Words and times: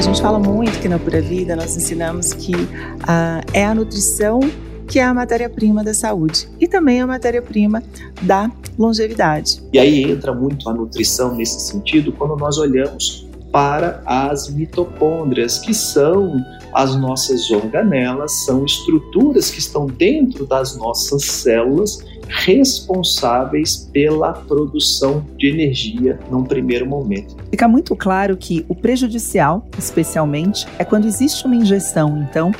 A 0.00 0.02
gente 0.02 0.22
fala 0.22 0.38
muito 0.38 0.80
que 0.80 0.88
na 0.88 0.98
Pura 0.98 1.20
Vida 1.20 1.54
nós 1.54 1.76
ensinamos 1.76 2.32
que 2.32 2.54
uh, 2.54 3.44
é 3.52 3.66
a 3.66 3.74
nutrição 3.74 4.40
que 4.88 4.98
é 4.98 5.04
a 5.04 5.12
matéria-prima 5.12 5.84
da 5.84 5.92
saúde 5.92 6.48
e 6.58 6.66
também 6.66 7.02
a 7.02 7.06
matéria-prima 7.06 7.82
da 8.22 8.50
longevidade. 8.78 9.60
E 9.74 9.78
aí 9.78 10.04
entra 10.04 10.32
muito 10.32 10.66
a 10.70 10.72
nutrição 10.72 11.34
nesse 11.34 11.60
sentido 11.60 12.12
quando 12.12 12.34
nós 12.34 12.56
olhamos 12.56 13.28
para 13.52 14.02
as 14.06 14.48
mitocôndrias, 14.48 15.58
que 15.58 15.74
são 15.74 16.34
as 16.72 16.96
nossas 16.96 17.50
organelas, 17.50 18.46
são 18.46 18.64
estruturas 18.64 19.50
que 19.50 19.58
estão 19.58 19.84
dentro 19.84 20.46
das 20.46 20.78
nossas 20.78 21.24
células 21.24 22.02
responsáveis 22.30 23.88
pela 23.92 24.32
produção 24.32 25.24
de 25.36 25.48
energia 25.48 26.18
num 26.30 26.44
primeiro 26.44 26.86
momento. 26.86 27.36
Fica 27.50 27.66
muito 27.66 27.96
claro 27.96 28.36
que 28.36 28.64
o 28.68 28.74
prejudicial, 28.74 29.66
especialmente, 29.76 30.66
é 30.78 30.84
quando 30.84 31.06
existe 31.06 31.44
uma 31.44 31.56
injeção, 31.56 32.26
então, 32.28 32.52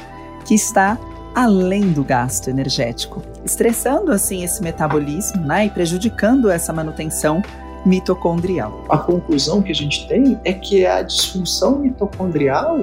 que 0.45 0.55
está 0.55 0.98
além 1.34 1.92
do 1.92 2.02
gasto 2.02 2.48
energético, 2.48 3.23
estressando 3.45 4.12
assim 4.12 4.42
esse 4.42 4.62
metabolismo 4.62 5.42
né, 5.42 5.66
e 5.66 5.70
prejudicando 5.70 6.50
essa 6.50 6.73
manutenção 6.73 7.41
mitocondrial. 7.87 8.84
A 8.91 8.98
conclusão 8.98 9.62
que 9.62 9.70
a 9.70 9.75
gente 9.75 10.06
tem 10.09 10.39
é 10.45 10.52
que 10.52 10.84
a 10.84 11.02
disfunção 11.02 11.78
mitocondrial 11.78 12.78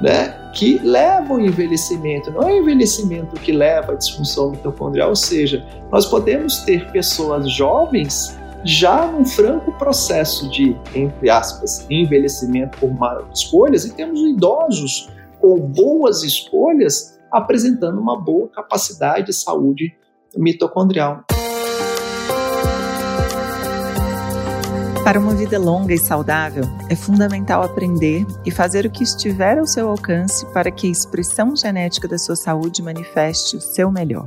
né, 0.00 0.34
que 0.54 0.78
leva 0.78 1.34
ao 1.34 1.40
envelhecimento, 1.40 2.30
não 2.30 2.42
é 2.42 2.52
o 2.52 2.58
envelhecimento 2.58 3.34
que 3.40 3.52
leva 3.52 3.92
à 3.92 3.94
disfunção 3.96 4.52
mitocondrial, 4.52 5.10
ou 5.10 5.16
seja, 5.16 5.66
nós 5.90 6.06
podemos 6.06 6.58
ter 6.58 6.90
pessoas 6.92 7.50
jovens 7.50 8.38
já 8.64 9.06
num 9.06 9.26
franco 9.26 9.72
processo 9.72 10.48
de, 10.48 10.74
entre 10.94 11.28
aspas, 11.28 11.84
envelhecimento 11.90 12.78
por 12.78 12.90
más 12.94 13.22
escolhas, 13.34 13.84
e 13.84 13.92
temos 13.94 14.20
idosos 14.20 15.10
com 15.40 15.58
boas 15.58 16.22
escolhas 16.22 17.18
apresentando 17.30 18.00
uma 18.00 18.18
boa 18.18 18.48
capacidade 18.48 19.26
de 19.26 19.32
saúde 19.32 19.92
mitocondrial. 20.36 21.24
Para 25.04 25.20
uma 25.20 25.34
vida 25.34 25.58
longa 25.58 25.92
e 25.92 25.98
saudável, 25.98 26.64
é 26.88 26.96
fundamental 26.96 27.62
aprender 27.62 28.24
e 28.42 28.50
fazer 28.50 28.86
o 28.86 28.90
que 28.90 29.04
estiver 29.04 29.58
ao 29.58 29.66
seu 29.66 29.90
alcance 29.90 30.46
para 30.46 30.70
que 30.70 30.86
a 30.86 30.90
expressão 30.90 31.54
genética 31.54 32.08
da 32.08 32.16
sua 32.16 32.34
saúde 32.34 32.82
manifeste 32.82 33.54
o 33.54 33.60
seu 33.60 33.90
melhor. 33.90 34.26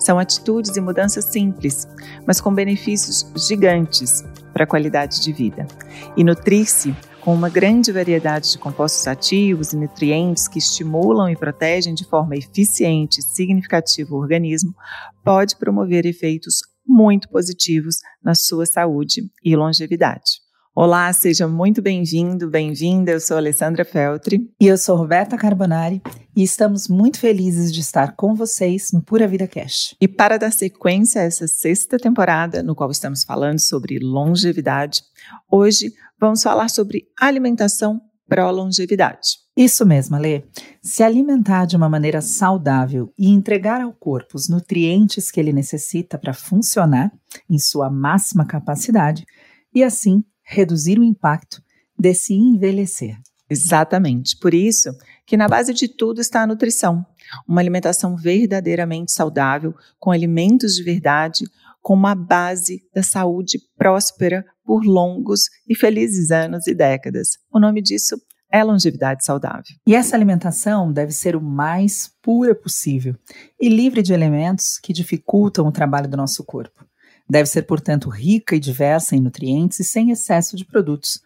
São 0.00 0.18
atitudes 0.18 0.76
e 0.76 0.80
mudanças 0.80 1.26
simples, 1.26 1.86
mas 2.26 2.40
com 2.40 2.52
benefícios 2.52 3.24
gigantes 3.48 4.24
para 4.52 4.64
a 4.64 4.66
qualidade 4.66 5.20
de 5.22 5.32
vida. 5.32 5.64
E 6.16 6.24
nutrir-se 6.24 6.92
com 7.20 7.32
uma 7.32 7.48
grande 7.48 7.92
variedade 7.92 8.50
de 8.50 8.58
compostos 8.58 9.06
ativos 9.06 9.72
e 9.72 9.76
nutrientes 9.76 10.48
que 10.48 10.58
estimulam 10.58 11.30
e 11.30 11.36
protegem 11.36 11.94
de 11.94 12.04
forma 12.04 12.34
eficiente 12.34 13.20
e 13.20 13.22
significativa 13.22 14.12
o 14.12 14.18
organismo, 14.18 14.74
pode 15.22 15.54
promover 15.54 16.04
efeitos 16.04 16.62
muito 16.86 17.28
positivos 17.28 17.96
na 18.22 18.34
sua 18.34 18.66
saúde 18.66 19.22
e 19.44 19.54
longevidade. 19.56 20.40
Olá, 20.74 21.12
seja 21.12 21.48
muito 21.48 21.82
bem-vindo, 21.82 22.48
bem-vinda. 22.48 23.10
Eu 23.10 23.20
sou 23.20 23.36
Alessandra 23.36 23.84
Feltri. 23.84 24.48
E 24.60 24.66
eu 24.66 24.78
sou 24.78 24.96
Roberta 24.96 25.36
Carbonari. 25.36 26.00
E 26.34 26.42
estamos 26.42 26.88
muito 26.88 27.18
felizes 27.18 27.72
de 27.72 27.80
estar 27.80 28.14
com 28.14 28.34
vocês 28.34 28.92
no 28.92 29.02
Pura 29.02 29.26
Vida 29.26 29.48
Cash. 29.48 29.96
E 30.00 30.06
para 30.06 30.38
dar 30.38 30.52
sequência 30.52 31.20
a 31.20 31.24
essa 31.24 31.48
sexta 31.48 31.98
temporada, 31.98 32.62
no 32.62 32.76
qual 32.76 32.90
estamos 32.90 33.24
falando 33.24 33.58
sobre 33.58 33.98
longevidade, 33.98 35.02
hoje 35.50 35.92
vamos 36.20 36.42
falar 36.42 36.70
sobre 36.70 37.08
alimentação 37.20 38.00
pró-longevidade. 38.30 39.40
Isso 39.56 39.84
mesmo, 39.84 40.14
Alê. 40.14 40.44
Se 40.80 41.02
alimentar 41.02 41.66
de 41.66 41.76
uma 41.76 41.88
maneira 41.88 42.20
saudável 42.20 43.12
e 43.18 43.28
entregar 43.28 43.80
ao 43.80 43.92
corpo 43.92 44.36
os 44.36 44.48
nutrientes 44.48 45.32
que 45.32 45.40
ele 45.40 45.52
necessita 45.52 46.16
para 46.16 46.32
funcionar 46.32 47.12
em 47.48 47.58
sua 47.58 47.90
máxima 47.90 48.46
capacidade 48.46 49.26
e 49.74 49.82
assim 49.82 50.22
reduzir 50.44 50.98
o 50.98 51.04
impacto 51.04 51.60
desse 51.98 52.32
envelhecer. 52.32 53.18
Exatamente. 53.50 54.38
Por 54.38 54.54
isso 54.54 54.90
que 55.26 55.36
na 55.36 55.48
base 55.48 55.74
de 55.74 55.88
tudo 55.88 56.20
está 56.20 56.42
a 56.42 56.46
nutrição. 56.46 57.04
Uma 57.46 57.60
alimentação 57.60 58.16
verdadeiramente 58.16 59.10
saudável, 59.10 59.74
com 59.98 60.12
alimentos 60.12 60.76
de 60.76 60.84
verdade, 60.84 61.44
com 61.82 61.94
uma 61.94 62.14
base 62.14 62.82
da 62.94 63.02
saúde 63.02 63.58
próspera 63.76 64.44
por 64.70 64.84
longos 64.84 65.48
e 65.68 65.74
felizes 65.74 66.30
anos 66.30 66.68
e 66.68 66.72
décadas. 66.72 67.30
O 67.52 67.58
nome 67.58 67.82
disso 67.82 68.16
é 68.52 68.62
longevidade 68.62 69.24
saudável. 69.24 69.64
E 69.84 69.96
essa 69.96 70.14
alimentação 70.14 70.92
deve 70.92 71.10
ser 71.10 71.34
o 71.34 71.42
mais 71.42 72.08
pura 72.22 72.54
possível 72.54 73.16
e 73.60 73.68
livre 73.68 74.00
de 74.00 74.12
elementos 74.12 74.78
que 74.80 74.92
dificultam 74.92 75.66
o 75.66 75.72
trabalho 75.72 76.08
do 76.08 76.16
nosso 76.16 76.44
corpo. 76.44 76.86
Deve 77.28 77.48
ser, 77.48 77.62
portanto, 77.62 78.08
rica 78.08 78.54
e 78.54 78.60
diversa 78.60 79.16
em 79.16 79.20
nutrientes 79.20 79.80
e 79.80 79.84
sem 79.84 80.12
excesso 80.12 80.56
de 80.56 80.64
produtos 80.64 81.20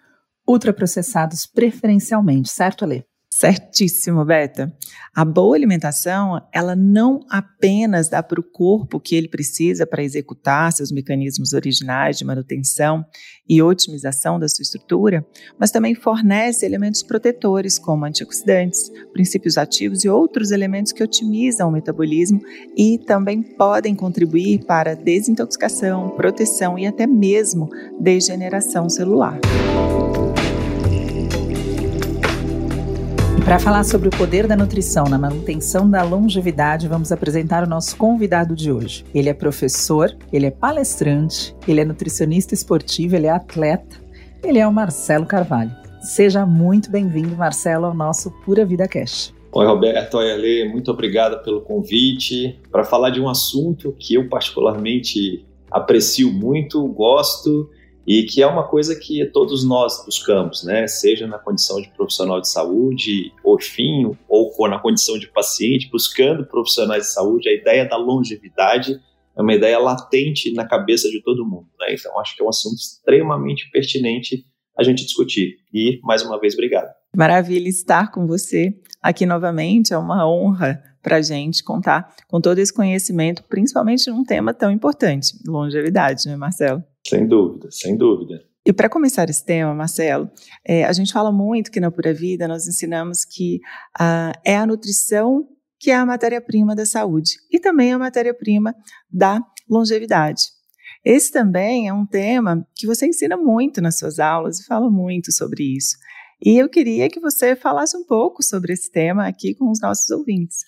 ultraprocessados 0.49 1.45
preferencialmente, 1.45 2.49
certo, 2.49 2.83
Alê? 2.83 3.05
Certíssimo, 3.37 4.25
Beta. 4.25 4.73
A 5.13 5.25
boa 5.25 5.57
alimentação, 5.57 6.41
ela 6.53 6.77
não 6.77 7.19
apenas 7.29 8.09
dá 8.09 8.23
para 8.23 8.39
o 8.39 8.45
corpo 8.45 8.99
o 8.99 9.01
que 9.01 9.17
ele 9.17 9.27
precisa 9.27 9.85
para 9.85 10.05
executar 10.05 10.73
seus 10.73 10.93
mecanismos 10.93 11.53
originais 11.53 12.17
de 12.17 12.25
manutenção 12.25 13.05
e 13.49 13.61
otimização 13.61 14.39
da 14.39 14.47
sua 14.47 14.63
estrutura, 14.63 15.27
mas 15.59 15.73
também 15.73 15.97
fornece 15.97 16.65
elementos 16.65 17.03
protetores 17.03 17.77
como 17.77 18.05
antioxidantes, 18.05 18.89
princípios 19.13 19.59
ativos 19.59 20.05
e 20.05 20.09
outros 20.09 20.53
elementos 20.53 20.93
que 20.93 21.03
otimizam 21.03 21.69
o 21.69 21.73
metabolismo 21.73 22.41
e 22.77 22.99
também 22.99 23.43
podem 23.43 23.97
contribuir 23.97 24.65
para 24.65 24.95
desintoxicação, 24.95 26.11
proteção 26.11 26.79
e 26.79 26.87
até 26.87 27.05
mesmo 27.05 27.69
degeneração 27.99 28.89
celular. 28.89 29.41
Para 33.45 33.59
falar 33.59 33.85
sobre 33.85 34.09
o 34.09 34.11
poder 34.11 34.47
da 34.47 34.57
nutrição 34.57 35.05
na 35.05 35.19
manutenção 35.19 35.89
da 35.89 36.03
longevidade, 36.03 36.89
vamos 36.89 37.13
apresentar 37.13 37.63
o 37.63 37.69
nosso 37.69 37.95
convidado 37.95 38.57
de 38.57 38.73
hoje. 38.73 39.05
Ele 39.15 39.29
é 39.29 39.35
professor, 39.35 40.17
ele 40.33 40.47
é 40.47 40.51
palestrante, 40.51 41.55
ele 41.69 41.83
é 41.83 41.85
nutricionista 41.85 42.55
esportivo, 42.55 43.17
ele 43.17 43.27
é 43.27 43.31
atleta, 43.31 44.01
ele 44.43 44.59
é 44.59 44.67
o 44.67 44.73
Marcelo 44.73 45.27
Carvalho. 45.27 45.71
Seja 46.01 46.47
muito 46.47 46.91
bem-vindo, 46.91 47.37
Marcelo, 47.37 47.85
ao 47.85 47.95
nosso 47.95 48.31
Pura 48.47 48.65
Vida 48.65 48.89
Cash. 48.89 49.35
Oi, 49.53 49.67
Roberto, 49.67 50.17
oi, 50.17 50.33
Ale, 50.33 50.69
muito 50.71 50.91
obrigado 50.91 51.45
pelo 51.45 51.61
convite 51.61 52.59
para 52.73 52.83
falar 52.83 53.11
de 53.11 53.21
um 53.21 53.29
assunto 53.29 53.95
que 53.99 54.15
eu 54.15 54.27
particularmente 54.27 55.45
aprecio 55.71 56.33
muito, 56.33 56.83
gosto 56.89 57.69
e 58.07 58.25
que 58.25 58.43
é 58.43 58.47
uma 58.47 58.69
coisa 58.69 58.95
que 58.95 59.25
todos 59.27 59.65
nós 59.67 60.05
buscamos, 60.05 60.63
né? 60.65 60.87
Seja 60.87 61.27
na 61.27 61.39
condição 61.39 61.81
de 61.81 61.89
profissional 61.91 62.41
de 62.41 62.49
saúde, 62.49 63.33
orfinho, 63.43 64.19
ou 64.29 64.53
na 64.69 64.79
condição 64.79 65.19
de 65.19 65.29
paciente, 65.29 65.89
buscando 65.91 66.47
profissionais 66.47 67.05
de 67.05 67.13
saúde, 67.13 67.49
a 67.49 67.53
ideia 67.53 67.89
da 67.89 67.97
longevidade 67.97 69.01
é 69.37 69.43
uma 69.43 69.55
ideia 69.55 69.79
latente 69.79 70.53
na 70.53 70.67
cabeça 70.67 71.09
de 71.09 71.21
todo 71.23 71.45
mundo, 71.45 71.67
né? 71.81 71.95
Então, 71.95 72.19
acho 72.21 72.37
que 72.37 72.43
é 72.43 72.47
um 72.47 72.49
assunto 72.49 72.77
extremamente 72.77 73.69
pertinente 73.71 74.45
a 74.79 74.83
gente 74.83 75.05
discutir. 75.05 75.57
E, 75.73 76.01
mais 76.03 76.23
uma 76.23 76.39
vez, 76.39 76.55
obrigado. 76.55 76.89
Maravilha 77.17 77.69
estar 77.69 78.11
com 78.11 78.27
você 78.27 78.75
aqui 79.03 79.25
novamente, 79.27 79.93
é 79.93 79.99
uma 79.99 80.29
honra 80.29 80.83
para 81.03 81.17
a 81.17 81.23
gente 81.23 81.63
contar 81.63 82.15
com 82.29 82.41
todo 82.41 82.59
esse 82.59 82.73
conhecimento, 82.73 83.45
principalmente 83.45 84.09
num 84.11 84.25
tema 84.25 84.55
tão 84.55 84.71
importante, 84.71 85.37
longevidade, 85.47 86.27
né, 86.27 86.37
Marcelo? 86.37 86.83
Sem 87.07 87.27
dúvida, 87.27 87.69
sem 87.71 87.97
dúvida. 87.97 88.45
E 88.67 88.73
para 88.73 88.89
começar 88.89 89.29
esse 89.29 89.45
tema, 89.45 89.75
Marcelo, 89.75 90.31
é, 90.65 90.85
a 90.85 90.93
gente 90.93 91.13
fala 91.13 91.31
muito 91.31 91.71
que 91.71 91.81
na 91.81 91.91
Pura 91.91 92.15
Vida 92.15 92.49
nós 92.49 92.67
ensinamos 92.67 93.25
que 93.25 93.61
uh, 94.01 94.33
é 94.43 94.57
a 94.57 94.67
nutrição 94.67 95.47
que 95.79 95.91
é 95.91 95.97
a 95.97 96.07
matéria-prima 96.07 96.75
da 96.75 96.87
saúde 96.87 97.33
e 97.53 97.61
também 97.61 97.93
a 97.93 97.99
matéria-prima 97.99 98.75
da 99.11 99.39
longevidade. 99.69 100.45
Esse 101.05 101.31
também 101.31 101.89
é 101.89 101.93
um 101.93 102.07
tema 102.07 102.67
que 102.75 102.87
você 102.87 103.07
ensina 103.07 103.37
muito 103.37 103.83
nas 103.83 103.99
suas 103.99 104.19
aulas 104.19 104.61
e 104.61 104.65
fala 104.65 104.91
muito 104.91 105.31
sobre 105.31 105.77
isso. 105.77 105.97
E 106.43 106.57
eu 106.57 106.71
queria 106.71 107.11
que 107.11 107.21
você 107.21 107.55
falasse 107.55 107.95
um 107.97 108.05
pouco 108.05 108.43
sobre 108.43 108.73
esse 108.73 108.91
tema 108.91 109.27
aqui 109.27 109.55
com 109.55 109.71
os 109.71 109.81
nossos 109.81 110.09
ouvintes. 110.11 110.65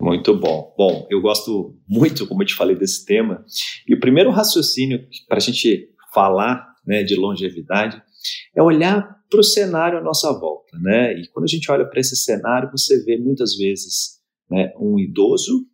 Muito 0.00 0.34
bom. 0.34 0.74
Bom, 0.78 1.06
eu 1.10 1.20
gosto 1.20 1.76
muito, 1.86 2.26
como 2.26 2.42
eu 2.42 2.46
te 2.46 2.54
falei, 2.54 2.74
desse 2.74 3.04
tema. 3.04 3.44
E 3.86 3.94
o 3.94 4.00
primeiro 4.00 4.30
raciocínio 4.30 5.06
para 5.28 5.36
a 5.36 5.40
gente 5.40 5.90
falar 6.14 6.66
né, 6.86 7.02
de 7.02 7.14
longevidade 7.14 8.02
é 8.56 8.62
olhar 8.62 9.20
para 9.28 9.40
o 9.40 9.44
cenário 9.44 9.98
à 9.98 10.00
nossa 10.00 10.32
volta. 10.32 10.78
Né? 10.78 11.20
E 11.20 11.28
quando 11.28 11.44
a 11.44 11.48
gente 11.48 11.70
olha 11.70 11.84
para 11.84 12.00
esse 12.00 12.16
cenário, 12.16 12.70
você 12.70 13.04
vê 13.04 13.18
muitas 13.18 13.56
vezes 13.56 14.20
né, 14.50 14.72
um 14.80 14.98
idoso 14.98 15.66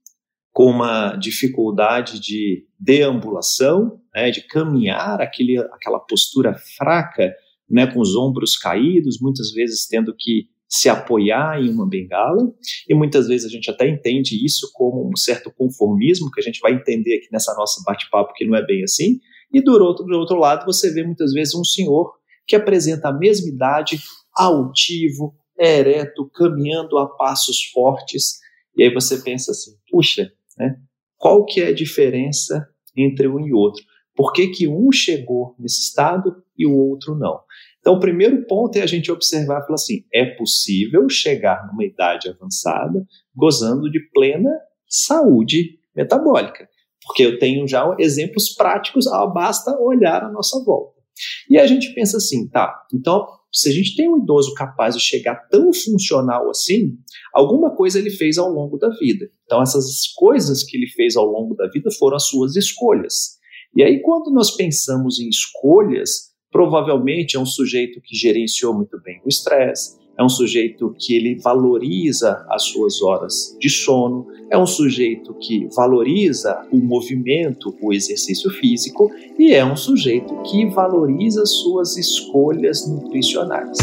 com 0.52 0.70
uma 0.70 1.16
dificuldade 1.16 2.18
de 2.18 2.66
deambulação, 2.80 4.00
né, 4.14 4.30
de 4.30 4.40
caminhar, 4.40 5.20
aquele, 5.20 5.58
aquela 5.58 6.00
postura 6.00 6.54
fraca 6.76 7.32
né, 7.68 7.86
com 7.86 8.00
os 8.00 8.16
ombros 8.16 8.56
caídos, 8.56 9.18
muitas 9.20 9.52
vezes 9.52 9.86
tendo 9.86 10.14
que 10.16 10.48
se 10.68 10.88
apoiar 10.88 11.60
em 11.60 11.70
uma 11.70 11.88
bengala, 11.88 12.52
e 12.88 12.94
muitas 12.94 13.28
vezes 13.28 13.46
a 13.46 13.50
gente 13.50 13.70
até 13.70 13.88
entende 13.88 14.44
isso 14.44 14.70
como 14.74 15.08
um 15.08 15.16
certo 15.16 15.52
conformismo, 15.56 16.30
que 16.30 16.40
a 16.40 16.42
gente 16.42 16.60
vai 16.60 16.72
entender 16.72 17.16
aqui 17.16 17.28
nessa 17.32 17.54
nossa 17.54 17.82
bate-papo 17.84 18.32
que 18.34 18.46
não 18.46 18.56
é 18.56 18.64
bem 18.64 18.82
assim, 18.82 19.20
e 19.52 19.60
do 19.60 19.72
outro, 19.72 20.04
do 20.04 20.18
outro 20.18 20.36
lado 20.36 20.66
você 20.66 20.92
vê 20.92 21.04
muitas 21.04 21.32
vezes 21.32 21.54
um 21.54 21.64
senhor 21.64 22.12
que 22.46 22.56
apresenta 22.56 23.08
a 23.08 23.12
mesma 23.12 23.48
idade, 23.48 23.98
altivo, 24.34 25.34
ereto, 25.58 26.28
caminhando 26.34 26.98
a 26.98 27.06
passos 27.06 27.64
fortes, 27.72 28.38
e 28.76 28.82
aí 28.82 28.92
você 28.92 29.18
pensa 29.18 29.52
assim, 29.52 29.72
puxa, 29.90 30.30
né, 30.58 30.76
qual 31.16 31.44
que 31.44 31.60
é 31.60 31.68
a 31.68 31.74
diferença 31.74 32.68
entre 32.96 33.28
um 33.28 33.40
e 33.40 33.52
outro? 33.52 33.82
Por 34.14 34.32
que, 34.32 34.48
que 34.48 34.66
um 34.66 34.90
chegou 34.90 35.54
nesse 35.58 35.80
estado 35.82 36.42
e 36.56 36.66
o 36.66 36.74
outro 36.74 37.14
não? 37.14 37.40
Então, 37.86 37.94
o 37.94 38.00
primeiro 38.00 38.44
ponto 38.48 38.76
é 38.76 38.82
a 38.82 38.86
gente 38.86 39.12
observar 39.12 39.60
e 39.60 39.62
falar 39.62 39.74
assim: 39.76 40.02
é 40.12 40.24
possível 40.24 41.08
chegar 41.08 41.68
numa 41.68 41.84
idade 41.84 42.28
avançada 42.28 43.06
gozando 43.32 43.88
de 43.88 44.00
plena 44.12 44.50
saúde 44.88 45.78
metabólica. 45.94 46.68
Porque 47.06 47.22
eu 47.22 47.38
tenho 47.38 47.64
já 47.68 47.94
exemplos 48.00 48.52
práticos, 48.56 49.06
ah, 49.06 49.24
basta 49.28 49.78
olhar 49.78 50.24
a 50.24 50.32
nossa 50.32 50.64
volta. 50.64 51.00
E 51.48 51.56
a 51.56 51.64
gente 51.64 51.94
pensa 51.94 52.16
assim, 52.16 52.48
tá, 52.48 52.74
então 52.92 53.24
se 53.52 53.68
a 53.68 53.72
gente 53.72 53.94
tem 53.94 54.08
um 54.08 54.18
idoso 54.18 54.52
capaz 54.54 54.96
de 54.96 55.00
chegar 55.00 55.36
tão 55.48 55.72
funcional 55.72 56.50
assim, 56.50 56.98
alguma 57.32 57.74
coisa 57.76 58.00
ele 58.00 58.10
fez 58.10 58.36
ao 58.36 58.50
longo 58.50 58.76
da 58.78 58.90
vida. 58.98 59.30
Então, 59.44 59.62
essas 59.62 60.08
coisas 60.16 60.64
que 60.64 60.76
ele 60.76 60.88
fez 60.88 61.16
ao 61.16 61.24
longo 61.24 61.54
da 61.54 61.68
vida 61.68 61.88
foram 61.92 62.16
as 62.16 62.26
suas 62.26 62.56
escolhas. 62.56 63.36
E 63.76 63.84
aí, 63.84 64.02
quando 64.02 64.32
nós 64.32 64.56
pensamos 64.56 65.20
em 65.20 65.28
escolhas, 65.28 66.35
provavelmente 66.56 67.36
é 67.36 67.38
um 67.38 67.44
sujeito 67.44 68.00
que 68.00 68.16
gerenciou 68.16 68.72
muito 68.72 68.98
bem 69.02 69.20
o 69.22 69.28
estresse, 69.28 69.98
é 70.16 70.24
um 70.24 70.28
sujeito 70.30 70.96
que 70.98 71.14
ele 71.14 71.38
valoriza 71.38 72.46
as 72.48 72.62
suas 72.62 73.02
horas 73.02 73.54
de 73.60 73.68
sono, 73.68 74.26
é 74.50 74.56
um 74.56 74.66
sujeito 74.66 75.34
que 75.34 75.68
valoriza 75.76 76.66
o 76.72 76.78
movimento, 76.78 77.76
o 77.82 77.92
exercício 77.92 78.48
físico 78.48 79.10
e 79.38 79.52
é 79.52 79.62
um 79.62 79.76
sujeito 79.76 80.34
que 80.44 80.64
valoriza 80.70 81.44
suas 81.44 81.98
escolhas 81.98 82.88
nutricionais. 82.88 83.76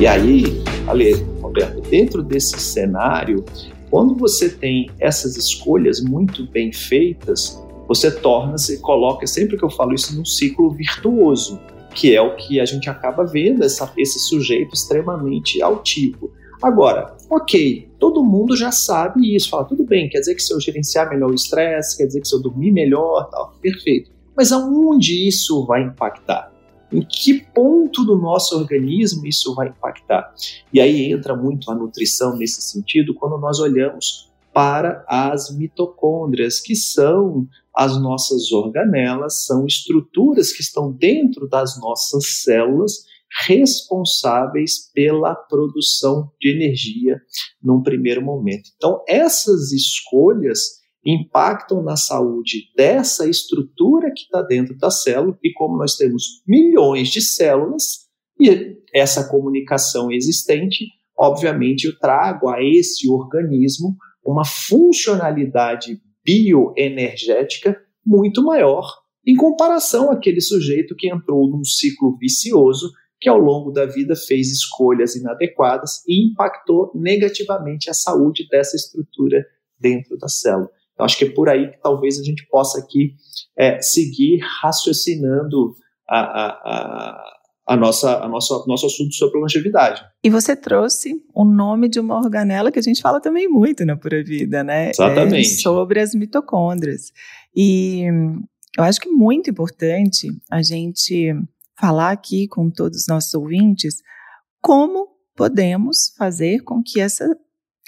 E 0.00 0.06
aí, 0.08 0.42
Ale, 0.88 1.12
Roberto, 1.40 1.80
dentro 1.88 2.24
desse 2.24 2.58
cenário, 2.58 3.44
quando 3.88 4.16
você 4.16 4.48
tem 4.48 4.90
essas 4.98 5.36
escolhas 5.36 6.00
muito 6.00 6.44
bem 6.48 6.72
feitas, 6.72 7.63
você 7.86 8.10
torna-se, 8.10 8.80
coloca, 8.80 9.26
sempre 9.26 9.56
que 9.56 9.64
eu 9.64 9.70
falo 9.70 9.94
isso, 9.94 10.16
num 10.16 10.24
ciclo 10.24 10.70
virtuoso, 10.70 11.60
que 11.94 12.14
é 12.14 12.20
o 12.20 12.34
que 12.36 12.60
a 12.60 12.64
gente 12.64 12.90
acaba 12.90 13.24
vendo, 13.24 13.62
essa, 13.62 13.92
esse 13.96 14.18
sujeito 14.18 14.74
extremamente 14.74 15.62
altivo. 15.62 16.32
Agora, 16.62 17.16
ok, 17.28 17.88
todo 17.98 18.24
mundo 18.24 18.56
já 18.56 18.72
sabe 18.72 19.34
isso, 19.34 19.50
fala, 19.50 19.64
tudo 19.64 19.84
bem, 19.84 20.08
quer 20.08 20.20
dizer 20.20 20.34
que 20.34 20.42
se 20.42 20.52
eu 20.52 20.60
gerenciar 20.60 21.10
melhor 21.10 21.30
o 21.30 21.34
estresse, 21.34 21.96
quer 21.96 22.06
dizer 22.06 22.20
que 22.20 22.28
se 22.28 22.34
eu 22.34 22.40
dormir 22.40 22.72
melhor, 22.72 23.28
tal, 23.30 23.54
perfeito. 23.60 24.10
Mas 24.36 24.50
aonde 24.50 25.28
isso 25.28 25.64
vai 25.66 25.82
impactar? 25.82 26.52
Em 26.92 27.02
que 27.02 27.44
ponto 27.52 28.04
do 28.04 28.16
nosso 28.16 28.56
organismo 28.56 29.26
isso 29.26 29.54
vai 29.54 29.68
impactar? 29.68 30.32
E 30.72 30.80
aí 30.80 31.12
entra 31.12 31.34
muito 31.36 31.70
a 31.70 31.74
nutrição 31.74 32.36
nesse 32.36 32.62
sentido 32.62 33.14
quando 33.14 33.38
nós 33.38 33.58
olhamos 33.58 34.32
para 34.54 35.04
as 35.08 35.54
mitocôndrias, 35.54 36.60
que 36.60 36.76
são 36.76 37.46
as 37.74 38.00
nossas 38.00 38.52
organelas, 38.52 39.44
são 39.44 39.66
estruturas 39.66 40.52
que 40.52 40.62
estão 40.62 40.92
dentro 40.92 41.48
das 41.48 41.78
nossas 41.80 42.42
células 42.42 42.92
responsáveis 43.46 44.92
pela 44.94 45.34
produção 45.34 46.30
de 46.40 46.54
energia 46.54 47.20
num 47.60 47.82
primeiro 47.82 48.22
momento. 48.22 48.70
Então, 48.76 49.02
essas 49.08 49.72
escolhas 49.72 50.60
impactam 51.04 51.82
na 51.82 51.96
saúde 51.96 52.70
dessa 52.76 53.28
estrutura 53.28 54.12
que 54.14 54.22
está 54.22 54.40
dentro 54.40 54.76
da 54.78 54.90
célula, 54.90 55.36
e 55.42 55.52
como 55.52 55.76
nós 55.76 55.96
temos 55.96 56.42
milhões 56.46 57.08
de 57.08 57.20
células, 57.20 58.04
e 58.40 58.78
essa 58.94 59.28
comunicação 59.28 60.12
existente, 60.12 60.86
obviamente 61.18 61.86
eu 61.86 61.98
trago 61.98 62.48
a 62.48 62.62
esse 62.62 63.10
organismo 63.10 63.96
uma 64.24 64.44
funcionalidade 64.44 66.00
bioenergética 66.24 67.80
muito 68.04 68.42
maior 68.42 68.86
em 69.26 69.36
comparação 69.36 70.10
àquele 70.10 70.40
sujeito 70.40 70.94
que 70.96 71.10
entrou 71.10 71.48
num 71.48 71.64
ciclo 71.64 72.16
vicioso 72.16 72.90
que 73.20 73.28
ao 73.28 73.38
longo 73.38 73.70
da 73.70 73.86
vida 73.86 74.14
fez 74.14 74.52
escolhas 74.52 75.16
inadequadas 75.16 76.02
e 76.06 76.26
impactou 76.26 76.90
negativamente 76.94 77.88
a 77.88 77.94
saúde 77.94 78.46
dessa 78.50 78.76
estrutura 78.76 79.46
dentro 79.78 80.18
da 80.18 80.28
célula. 80.28 80.68
Então, 80.92 81.06
acho 81.06 81.18
que 81.18 81.24
é 81.24 81.30
por 81.30 81.48
aí 81.48 81.70
que 81.70 81.80
talvez 81.80 82.20
a 82.20 82.22
gente 82.22 82.46
possa 82.48 82.78
aqui 82.78 83.14
é, 83.56 83.80
seguir 83.80 84.40
raciocinando 84.60 85.74
a, 86.08 86.20
a, 86.20 86.46
a, 86.48 87.34
a 87.66 87.76
nossa, 87.76 88.22
a 88.22 88.28
nossa, 88.28 88.62
nosso 88.66 88.86
assunto 88.86 89.14
sobre 89.14 89.40
longevidade. 89.40 90.02
E 90.22 90.28
você 90.28 90.54
trouxe 90.54 91.14
o 91.34 91.44
nome 91.44 91.88
de 91.88 91.98
uma 91.98 92.16
organela 92.16 92.70
que 92.70 92.78
a 92.78 92.82
gente 92.82 93.00
fala 93.00 93.20
também 93.20 93.48
muito 93.48 93.84
na 93.86 93.96
Pura 93.96 94.22
Vida, 94.22 94.62
né? 94.62 94.90
Exatamente. 94.90 95.54
É 95.54 95.60
sobre 95.60 96.00
as 96.00 96.14
mitocôndrias. 96.14 97.10
E 97.56 98.04
eu 98.76 98.84
acho 98.84 99.00
que 99.00 99.08
é 99.08 99.12
muito 99.12 99.48
importante 99.50 100.28
a 100.50 100.62
gente 100.62 101.34
falar 101.78 102.10
aqui 102.10 102.46
com 102.48 102.70
todos 102.70 103.00
os 103.00 103.06
nossos 103.08 103.32
ouvintes 103.34 103.96
como 104.60 105.08
podemos 105.36 106.14
fazer 106.16 106.60
com 106.60 106.82
que 106.82 107.00
essa, 107.00 107.28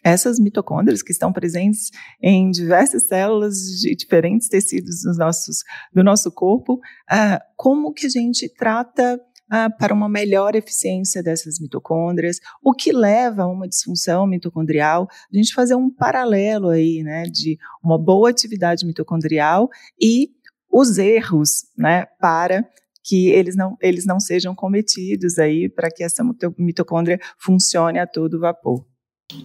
essas 0.02 0.38
mitocôndrias 0.38 1.02
que 1.02 1.12
estão 1.12 1.32
presentes 1.32 1.90
em 2.20 2.50
diversas 2.50 3.06
células 3.06 3.56
de 3.80 3.94
diferentes 3.94 4.48
tecidos 4.48 5.02
dos 5.02 5.16
nossos, 5.16 5.58
do 5.92 6.02
nosso 6.02 6.30
corpo, 6.32 6.74
uh, 6.74 7.38
como 7.56 7.92
que 7.92 8.06
a 8.06 8.10
gente 8.10 8.48
trata 8.54 9.20
ah, 9.50 9.70
para 9.70 9.94
uma 9.94 10.08
melhor 10.08 10.54
eficiência 10.54 11.22
dessas 11.22 11.60
mitocôndrias, 11.60 12.38
o 12.62 12.72
que 12.72 12.92
leva 12.92 13.42
a 13.42 13.48
uma 13.48 13.68
disfunção 13.68 14.26
mitocondrial, 14.26 15.08
a 15.32 15.36
gente 15.36 15.54
fazer 15.54 15.74
um 15.74 15.90
paralelo 15.90 16.68
aí, 16.68 17.02
né, 17.02 17.24
de 17.24 17.58
uma 17.82 17.98
boa 17.98 18.30
atividade 18.30 18.84
mitocondrial 18.84 19.68
e 20.00 20.30
os 20.70 20.98
erros, 20.98 21.66
né, 21.76 22.06
para 22.20 22.68
que 23.04 23.28
eles 23.28 23.54
não, 23.54 23.76
eles 23.80 24.04
não 24.04 24.18
sejam 24.18 24.54
cometidos 24.54 25.38
aí 25.38 25.68
para 25.68 25.90
que 25.90 26.02
essa 26.02 26.24
mitocôndria 26.58 27.20
funcione 27.38 28.00
a 28.00 28.06
todo 28.06 28.40
vapor. 28.40 28.84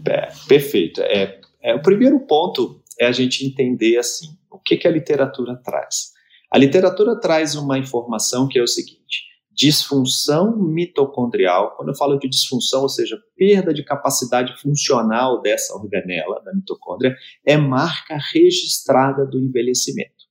É, 0.08 0.30
perfeito. 0.48 1.02
É, 1.02 1.40
é, 1.62 1.76
o 1.76 1.82
primeiro 1.82 2.20
ponto 2.22 2.82
é 3.00 3.06
a 3.06 3.12
gente 3.12 3.46
entender 3.46 3.98
assim, 3.98 4.28
o 4.50 4.58
que, 4.58 4.78
que 4.78 4.88
a 4.88 4.92
literatura 4.92 5.56
traz. 5.64 6.12
A 6.52 6.58
literatura 6.58 7.20
traz 7.20 7.56
uma 7.56 7.78
informação 7.78 8.48
que 8.48 8.60
é 8.60 8.64
o 8.64 8.68
seguinte: 8.68 9.31
disfunção 9.62 10.58
mitocondrial. 10.58 11.76
Quando 11.78 11.90
eu 11.90 11.96
falo 11.96 12.18
de 12.18 12.28
disfunção, 12.28 12.82
ou 12.82 12.90
seja, 12.90 13.16
perda 13.38 13.72
de 13.72 13.84
capacidade 13.84 14.60
funcional 14.60 15.40
dessa 15.40 15.76
organela, 15.76 16.42
da 16.44 16.52
mitocôndria, 16.52 17.16
é 17.46 17.56
marca 17.58 18.18
registrada 18.34 19.24
do 19.24 19.38
envelhecimento. 19.38 20.26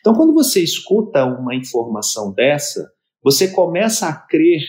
Então, 0.00 0.12
quando 0.12 0.34
você 0.34 0.62
escuta 0.62 1.24
uma 1.24 1.54
informação 1.54 2.30
dessa, 2.34 2.86
você 3.22 3.48
começa 3.48 4.06
a 4.06 4.12
crer 4.14 4.60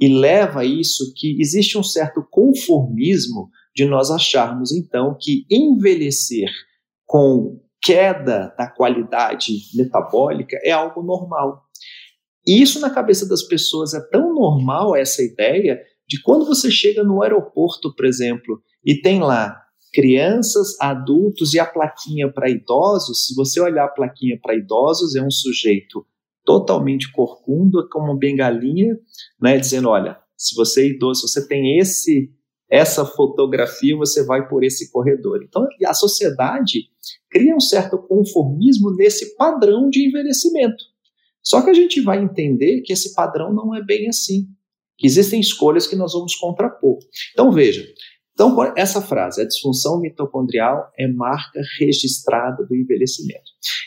e 0.00 0.06
leva 0.06 0.64
isso 0.64 1.12
que 1.16 1.36
existe 1.40 1.76
um 1.76 1.82
certo 1.82 2.24
conformismo 2.30 3.50
de 3.74 3.84
nós 3.84 4.12
acharmos, 4.12 4.70
então, 4.70 5.16
que 5.20 5.44
envelhecer 5.50 6.48
com 7.04 7.60
queda 7.82 8.54
da 8.56 8.68
qualidade 8.68 9.54
metabólica 9.74 10.56
é 10.62 10.70
algo 10.70 11.02
normal. 11.02 11.64
E 12.46 12.62
isso 12.62 12.80
na 12.80 12.90
cabeça 12.90 13.28
das 13.28 13.42
pessoas 13.42 13.92
é 13.94 14.00
tão 14.00 14.32
normal 14.32 14.94
essa 14.94 15.22
ideia 15.22 15.80
de 16.08 16.22
quando 16.22 16.46
você 16.46 16.70
chega 16.70 17.02
no 17.02 17.22
aeroporto, 17.22 17.94
por 17.94 18.06
exemplo, 18.06 18.62
e 18.84 19.00
tem 19.00 19.20
lá 19.20 19.60
crianças, 19.92 20.78
adultos 20.80 21.54
e 21.54 21.58
a 21.58 21.66
plaquinha 21.66 22.30
para 22.30 22.50
idosos, 22.50 23.26
se 23.26 23.34
você 23.34 23.60
olhar 23.60 23.86
a 23.86 23.88
plaquinha 23.88 24.38
para 24.40 24.54
idosos, 24.54 25.16
é 25.16 25.22
um 25.22 25.30
sujeito 25.30 26.06
totalmente 26.44 27.10
corcunda, 27.10 27.86
com 27.90 28.00
uma 28.00 28.16
bengalinha, 28.16 28.96
né, 29.40 29.58
dizendo, 29.58 29.88
olha, 29.88 30.16
se 30.36 30.54
você 30.54 30.82
é 30.82 30.88
idoso, 30.90 31.26
você 31.26 31.46
tem 31.46 31.78
esse 31.78 32.30
essa 32.68 33.06
fotografia, 33.06 33.96
você 33.96 34.24
vai 34.24 34.48
por 34.48 34.64
esse 34.64 34.90
corredor. 34.90 35.40
Então, 35.42 35.64
a 35.86 35.94
sociedade 35.94 36.88
cria 37.30 37.54
um 37.54 37.60
certo 37.60 37.96
conformismo 37.96 38.90
nesse 38.90 39.36
padrão 39.36 39.88
de 39.88 40.08
envelhecimento. 40.08 40.84
Só 41.46 41.62
que 41.62 41.70
a 41.70 41.74
gente 41.74 42.00
vai 42.00 42.20
entender 42.20 42.80
que 42.80 42.92
esse 42.92 43.14
padrão 43.14 43.54
não 43.54 43.72
é 43.72 43.80
bem 43.80 44.08
assim, 44.08 44.48
que 44.98 45.06
existem 45.06 45.40
escolhas 45.40 45.86
que 45.86 45.94
nós 45.94 46.12
vamos 46.12 46.34
contrapor. 46.34 46.98
Então 47.32 47.52
veja, 47.52 47.86
então 48.34 48.56
essa 48.76 49.00
frase, 49.00 49.40
a 49.40 49.46
disfunção 49.46 50.00
mitocondrial 50.00 50.90
é 50.98 51.06
marca 51.06 51.60
registrada 51.78 52.66
do 52.66 52.74
envelhecimento. 52.74 53.44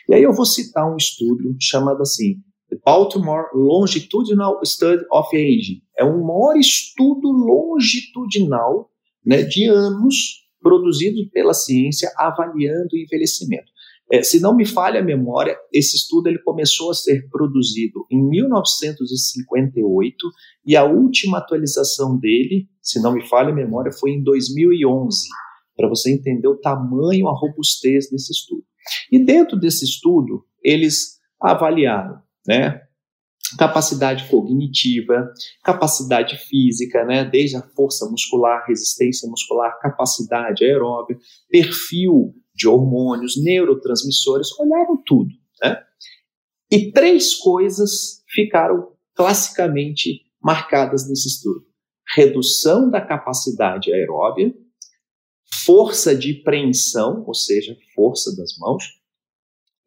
E 0.08 0.16
aí 0.16 0.24
eu 0.24 0.32
vou 0.32 0.46
citar 0.46 0.90
um 0.90 0.96
estudo 0.96 1.54
chamado 1.60 2.02
assim, 2.02 2.42
Baltimore 2.86 3.48
Longitudinal 3.54 4.62
Study 4.64 5.04
of 5.12 5.36
Aging. 5.36 5.82
É 5.98 6.06
um 6.06 6.24
maior 6.24 6.56
estudo 6.56 7.30
longitudinal 7.30 8.90
né, 9.26 9.44
de 9.44 9.66
anos 9.66 10.48
produzido 10.62 11.30
pela 11.32 11.54
ciência 11.54 12.10
avaliando 12.16 12.90
o 12.94 12.98
envelhecimento. 12.98 13.70
É, 14.12 14.24
se 14.24 14.40
não 14.40 14.56
me 14.56 14.66
falha 14.66 15.02
a 15.02 15.04
memória, 15.04 15.56
esse 15.72 15.96
estudo 15.96 16.28
ele 16.28 16.40
começou 16.40 16.90
a 16.90 16.96
ser 16.96 17.30
produzido 17.30 18.08
em 18.12 18.20
1958 18.28 20.32
e 20.66 20.76
a 20.76 20.84
última 20.84 21.38
atualização 21.38 22.18
dele, 22.18 22.68
se 22.82 23.00
não 23.02 23.14
me 23.14 23.24
falha 23.28 23.50
a 23.50 23.56
memória, 23.56 23.92
foi 23.92 24.10
em 24.12 24.24
2011, 24.24 25.28
para 25.78 25.88
você 25.88 26.12
entender 26.12 26.48
o 26.48 26.58
tamanho, 26.58 27.28
a 27.28 27.38
robustez 27.38 28.10
desse 28.10 28.32
estudo. 28.32 28.64
E 29.12 29.24
dentro 29.24 29.60
desse 29.60 29.86
estudo, 29.86 30.44
eles 30.64 31.20
avaliaram, 31.40 32.20
né, 32.48 32.82
capacidade 33.58 34.28
cognitiva, 34.28 35.32
capacidade 35.64 36.36
física, 36.38 37.06
né, 37.06 37.26
desde 37.26 37.58
a 37.58 37.62
força 37.62 38.10
muscular, 38.10 38.66
resistência 38.68 39.30
muscular, 39.30 39.78
capacidade 39.80 40.66
aeróbica, 40.66 41.22
perfil 41.50 42.34
de 42.60 42.68
hormônios, 42.68 43.42
neurotransmissores, 43.42 44.50
olharam 44.60 45.02
tudo. 45.06 45.30
Né? 45.64 45.82
E 46.70 46.92
três 46.92 47.34
coisas 47.36 48.22
ficaram 48.28 48.92
classicamente 49.16 50.26
marcadas 50.44 51.08
nesse 51.08 51.30
estudo: 51.30 51.66
redução 52.16 52.90
da 52.90 53.00
capacidade 53.00 53.94
aeróbia, 53.94 54.54
força 55.66 56.14
de 56.14 56.34
preensão, 56.34 57.24
ou 57.26 57.34
seja, 57.34 57.78
força 57.96 58.36
das 58.36 58.58
mãos, 58.58 58.84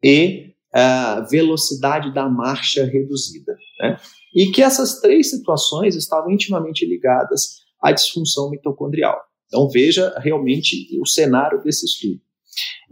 e 0.03 0.51
a 0.73 1.21
velocidade 1.29 2.11
da 2.11 2.27
marcha 2.27 2.83
reduzida. 2.83 3.55
Né? 3.79 3.99
E 4.35 4.47
que 4.47 4.63
essas 4.63 4.99
três 4.99 5.29
situações 5.29 5.95
estavam 5.95 6.31
intimamente 6.31 6.87
ligadas 6.87 7.61
à 7.79 7.91
disfunção 7.91 8.49
mitocondrial. 8.49 9.21
Então 9.45 9.69
veja 9.69 10.17
realmente 10.17 10.99
o 10.99 11.05
cenário 11.05 11.61
desse 11.61 11.85
estudo. 11.85 12.19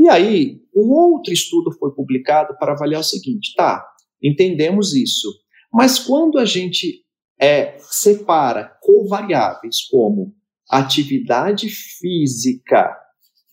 E 0.02 0.10
aí, 0.10 0.60
um 0.76 0.90
outro 0.94 1.32
estudo 1.32 1.72
foi 1.78 1.92
publicado 1.94 2.58
para 2.58 2.74
avaliar 2.74 3.02
o 3.02 3.04
seguinte: 3.04 3.54
tá, 3.56 3.86
entendemos 4.20 4.96
isso, 4.96 5.32
mas 5.72 6.00
quando 6.00 6.40
a 6.40 6.46
gente 6.46 7.06
é, 7.40 7.78
separa 7.78 8.76
covariáveis 8.82 9.84
como 9.92 10.34
atividade 10.68 11.70
física, 11.70 12.98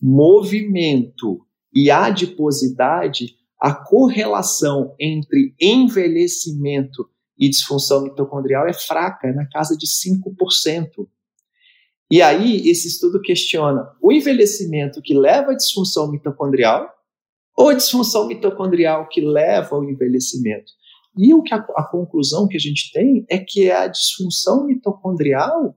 movimento 0.00 1.46
e 1.70 1.90
adiposidade, 1.90 3.36
a 3.60 3.74
correlação 3.74 4.94
entre 4.98 5.54
envelhecimento 5.60 7.10
e 7.38 7.50
disfunção 7.50 8.04
mitocondrial 8.04 8.66
é 8.66 8.72
fraca, 8.72 9.28
é 9.28 9.34
na 9.34 9.46
casa 9.50 9.76
de 9.76 9.86
5%. 9.86 11.06
E 12.10 12.22
aí, 12.22 12.68
esse 12.68 12.88
estudo 12.88 13.20
questiona 13.20 13.90
o 14.00 14.12
envelhecimento 14.12 15.02
que 15.02 15.14
leva 15.14 15.52
à 15.52 15.54
disfunção 15.54 16.10
mitocondrial 16.10 16.88
ou 17.56 17.68
a 17.68 17.74
disfunção 17.74 18.26
mitocondrial 18.26 19.08
que 19.08 19.20
leva 19.20 19.76
ao 19.76 19.84
envelhecimento. 19.84 20.72
E 21.16 21.34
o 21.34 21.42
que 21.42 21.52
a, 21.52 21.58
a 21.76 21.88
conclusão 21.90 22.46
que 22.46 22.56
a 22.56 22.60
gente 22.60 22.92
tem 22.92 23.26
é 23.28 23.38
que 23.38 23.68
é 23.68 23.76
a 23.76 23.88
disfunção 23.88 24.64
mitocondrial 24.66 25.76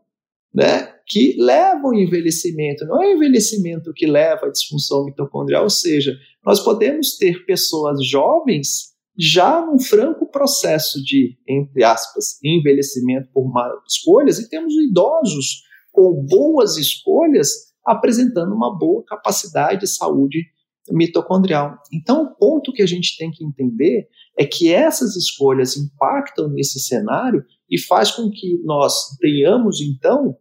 né, 0.54 0.94
que 1.08 1.36
leva 1.40 1.88
ao 1.88 1.94
envelhecimento, 1.94 2.86
não 2.86 3.02
é 3.02 3.08
o 3.08 3.16
envelhecimento 3.16 3.94
que 3.94 4.06
leva 4.06 4.48
à 4.48 4.52
disfunção 4.52 5.06
mitocondrial, 5.06 5.64
ou 5.64 5.70
seja, 5.70 6.14
nós 6.46 6.60
podemos 6.60 7.18
ter 7.18 7.46
pessoas 7.46 8.06
jovens 8.06 8.92
já 9.18 9.66
num 9.66 9.80
franco 9.80 10.30
processo 10.30 11.04
de, 11.04 11.38
entre 11.48 11.84
aspas, 11.84 12.38
envelhecimento 12.44 13.30
por 13.34 13.52
más 13.52 13.72
escolhas, 13.88 14.40
e 14.40 14.50
temos 14.50 14.74
idosos 14.74 15.64
com 15.92 16.26
boas 16.26 16.78
escolhas, 16.78 17.50
apresentando 17.86 18.54
uma 18.54 18.78
boa 18.78 19.04
capacidade 19.06 19.82
de 19.82 19.88
saúde 19.88 20.46
mitocondrial. 20.90 21.78
Então, 21.94 22.24
o 22.24 22.36
ponto 22.36 22.72
que 22.74 22.82
a 22.82 22.88
gente 22.88 23.18
tem 23.18 23.32
que 23.32 23.46
entender 23.46 24.08
é 24.38 24.46
que 24.46 24.74
essas 24.74 25.16
escolhas 25.16 25.78
impactam 25.78 26.48
nesse 26.48 26.80
cenário 26.80 27.44
e 27.70 27.80
faz 27.80 28.12
com 28.12 28.30
que 28.30 28.60
nós 28.64 29.16
tenhamos, 29.20 29.82
então, 29.82 30.36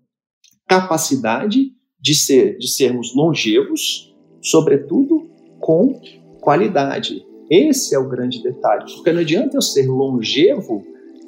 capacidade 0.67 1.73
de, 2.01 2.15
ser, 2.15 2.57
de 2.59 2.69
sermos 2.69 3.15
longevos, 3.15 4.15
sobretudo 4.43 5.29
com 5.61 6.01
qualidade. 6.41 7.25
Esse 7.51 7.95
é 7.95 7.99
o 7.99 8.09
grande 8.09 8.43
detalhe, 8.43 8.85
porque 8.95 9.13
não 9.13 9.21
adianta 9.21 9.57
eu 9.57 9.63
ser 9.63 9.89
longevo, 9.89 10.83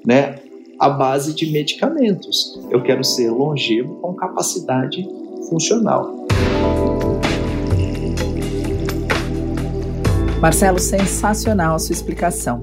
né, 0.07 0.37
à 0.79 0.89
base 0.89 1.35
de 1.35 1.51
medicamentos. 1.51 2.59
Eu 2.71 2.83
quero 2.83 3.05
ser 3.05 3.31
longevo 3.31 3.97
com 3.97 4.15
capacidade 4.15 5.09
funcional. 5.49 6.27
Marcelo, 10.41 10.81
sensacional 10.81 11.77
a 11.77 11.79
sua 11.79 11.93
explicação. 11.93 12.61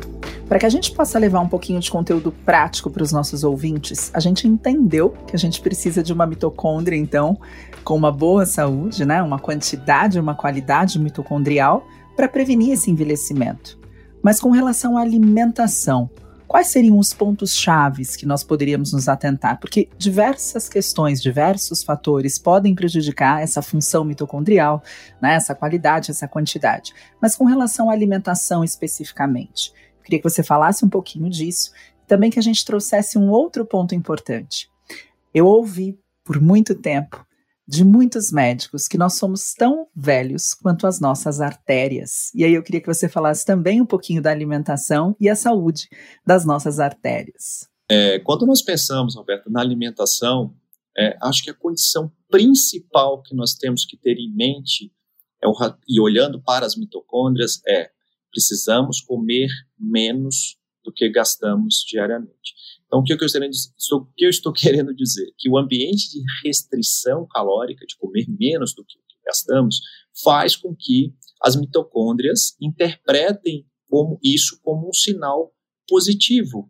Para 0.50 0.58
que 0.58 0.66
a 0.66 0.70
gente 0.70 0.92
possa 0.92 1.20
levar 1.20 1.40
um 1.40 1.48
pouquinho 1.48 1.80
de 1.80 1.92
conteúdo 1.92 2.32
prático 2.44 2.90
para 2.90 3.04
os 3.04 3.12
nossos 3.12 3.44
ouvintes, 3.44 4.10
a 4.14 4.20
gente 4.20 4.48
entendeu 4.48 5.12
que 5.28 5.36
a 5.36 5.40
gente 5.40 5.62
precisa 5.62 6.02
de 6.02 6.12
uma 6.12 6.26
mitocôndria, 6.26 6.98
então, 6.98 7.40
com 7.84 7.96
uma 7.96 8.12
boa 8.12 8.46
saúde, 8.46 9.06
né? 9.06 9.22
uma 9.22 9.38
quantidade, 9.38 10.20
uma 10.20 10.34
qualidade 10.34 11.00
mitocondrial 11.00 11.86
para 12.16 12.28
prevenir 12.28 12.72
esse 12.74 12.90
envelhecimento. 12.90 13.78
Mas 14.24 14.42
com 14.42 14.50
relação 14.50 14.98
à 14.98 15.02
alimentação, 15.02 16.10
quais 16.50 16.68
seriam 16.68 16.98
os 16.98 17.14
pontos 17.14 17.54
chaves 17.54 18.16
que 18.16 18.26
nós 18.26 18.44
poderíamos 18.44 18.92
nos 18.92 19.08
atentar? 19.08 19.60
Porque 19.60 19.88
diversas 20.00 20.68
questões, 20.68 21.22
diversos 21.22 21.84
fatores 21.84 22.40
podem 22.40 22.74
prejudicar 22.74 23.44
essa 23.44 23.62
função 23.62 24.04
mitocondrial, 24.04 24.82
né, 25.22 25.36
essa 25.36 25.54
qualidade, 25.54 26.10
essa 26.10 26.28
quantidade. 26.28 26.92
Mas 27.22 27.36
com 27.36 27.46
relação 27.46 27.88
à 27.88 27.94
alimentação 27.94 28.64
especificamente, 28.64 29.72
queria 30.04 30.18
que 30.18 30.28
você 30.28 30.42
falasse 30.42 30.84
um 30.84 30.90
pouquinho 30.90 31.30
disso, 31.30 31.72
também 32.08 32.32
que 32.32 32.40
a 32.40 32.44
gente 32.44 32.66
trouxesse 32.66 33.16
um 33.16 33.30
outro 33.30 33.64
ponto 33.64 33.94
importante. 33.94 34.68
Eu 35.32 35.46
ouvi 35.46 36.00
por 36.26 36.42
muito 36.42 36.74
tempo 36.74 37.24
de 37.70 37.86
muitos 37.86 38.32
médicos 38.32 38.88
que 38.88 38.98
nós 38.98 39.14
somos 39.14 39.54
tão 39.54 39.88
velhos 39.96 40.56
quanto 40.56 40.88
as 40.88 41.00
nossas 41.00 41.40
artérias. 41.40 42.34
E 42.34 42.44
aí 42.44 42.52
eu 42.52 42.64
queria 42.64 42.82
que 42.82 42.92
você 42.92 43.08
falasse 43.08 43.46
também 43.46 43.80
um 43.80 43.86
pouquinho 43.86 44.24
da 44.24 44.32
alimentação 44.32 45.16
e 45.20 45.30
a 45.30 45.36
saúde 45.36 45.88
das 46.26 46.44
nossas 46.44 46.80
artérias. 46.80 47.70
É, 47.88 48.18
quando 48.22 48.48
nós 48.48 48.64
pensamos, 48.64 49.16
Roberto, 49.16 49.52
na 49.52 49.62
alimentação, 49.62 50.56
é, 50.98 51.16
acho 51.22 51.44
que 51.44 51.52
a 51.52 51.54
condição 51.54 52.12
principal 52.28 53.22
que 53.22 53.36
nós 53.36 53.54
temos 53.54 53.86
que 53.86 53.96
ter 53.96 54.18
em 54.18 54.34
mente, 54.36 54.92
é 55.40 55.48
o, 55.48 55.54
e 55.88 56.02
olhando 56.02 56.42
para 56.42 56.66
as 56.66 56.76
mitocôndrias, 56.76 57.62
é 57.68 57.92
precisamos 58.32 59.00
comer 59.00 59.48
menos 59.80 60.58
do 60.84 60.92
que 60.92 61.08
gastamos 61.08 61.84
diariamente. 61.88 62.56
Então, 62.90 63.00
o 63.00 63.04
que 63.04 63.14
eu, 63.14 63.18
o 63.18 64.06
que 64.18 64.26
eu 64.26 64.30
estou 64.30 64.52
querendo 64.52 64.94
dizer? 64.94 65.32
Que 65.38 65.48
o 65.48 65.58
ambiente 65.58 66.10
de 66.10 66.24
restrição 66.44 67.26
calórica, 67.28 67.86
de 67.86 67.96
comer 67.98 68.26
menos 68.28 68.74
do 68.74 68.84
que 68.84 68.98
gastamos, 69.24 69.80
faz 70.24 70.56
com 70.56 70.76
que 70.76 71.14
as 71.42 71.56
mitocôndrias 71.56 72.58
interpretem 72.60 73.66
como 73.88 74.20
isso 74.24 74.60
como 74.64 74.90
um 74.90 74.94
sinal 74.94 75.54
positivo. 75.88 76.70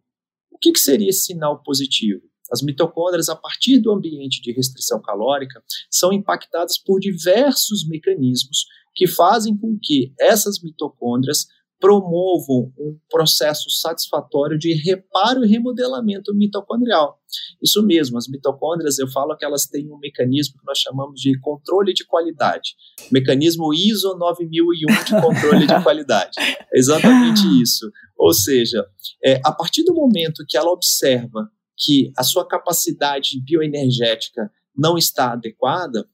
O 0.52 0.58
que, 0.58 0.74
que 0.74 0.80
seria 0.80 1.10
esse 1.10 1.28
sinal 1.28 1.64
positivo? 1.64 2.22
As 2.52 2.62
mitocôndrias, 2.62 3.30
a 3.30 3.36
partir 3.36 3.80
do 3.80 3.92
ambiente 3.92 4.42
de 4.42 4.52
restrição 4.52 5.02
calórica, 5.02 5.64
são 5.90 6.12
impactadas 6.12 6.78
por 6.78 7.00
diversos 7.00 7.88
mecanismos 7.88 8.66
que 8.94 9.08
fazem 9.08 9.56
com 9.56 9.78
que 9.82 10.14
essas 10.20 10.62
mitocôndrias 10.62 11.48
promovam 11.80 12.74
um 12.78 12.98
processo 13.10 13.70
satisfatório 13.70 14.60
de 14.60 14.74
reparo 14.74 15.46
e 15.46 15.48
remodelamento 15.48 16.36
mitocondrial. 16.36 17.18
Isso 17.64 17.82
mesmo, 17.82 18.18
as 18.18 18.28
mitocôndrias, 18.28 19.00
eu 19.00 19.08
falo 19.08 19.36
que 19.38 19.46
elas 19.46 19.66
têm 19.66 19.90
um 19.90 19.98
mecanismo 19.98 20.60
que 20.60 20.66
nós 20.66 20.78
chamamos 20.78 21.22
de 21.22 21.40
controle 21.40 21.94
de 21.94 22.06
qualidade, 22.06 22.76
mecanismo 23.12 23.74
ISO 23.74 24.16
9001 24.18 25.04
de 25.06 25.22
controle 25.22 25.66
de 25.66 25.82
qualidade. 25.84 26.32
É 26.40 26.78
exatamente 26.78 27.42
isso. 27.62 27.90
Ou 28.18 28.34
seja, 28.34 28.86
é, 29.24 29.40
a 29.46 29.52
partir 29.52 29.84
do 29.84 29.94
momento 29.94 30.46
que 30.48 30.58
ela 30.58 30.72
observa 30.72 31.50
que 31.78 32.12
a 32.18 32.24
sua 32.24 32.46
capacidade 32.46 33.42
bioenergética 33.42 34.52
não 34.76 34.98
está 34.98 35.32
adequada, 35.32 36.06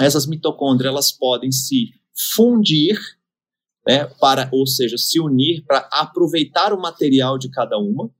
essas 0.00 0.26
mitocôndrias 0.26 0.92
elas 0.92 1.12
podem 1.12 1.50
se 1.50 1.90
fundir 2.36 2.96
né, 3.86 4.06
para, 4.20 4.48
ou 4.52 4.66
seja, 4.66 4.96
se 4.96 5.20
unir 5.20 5.64
para 5.66 5.88
aproveitar 5.92 6.72
o 6.72 6.80
material 6.80 7.38
de 7.38 7.50
cada 7.50 7.78
uma, 7.78 8.10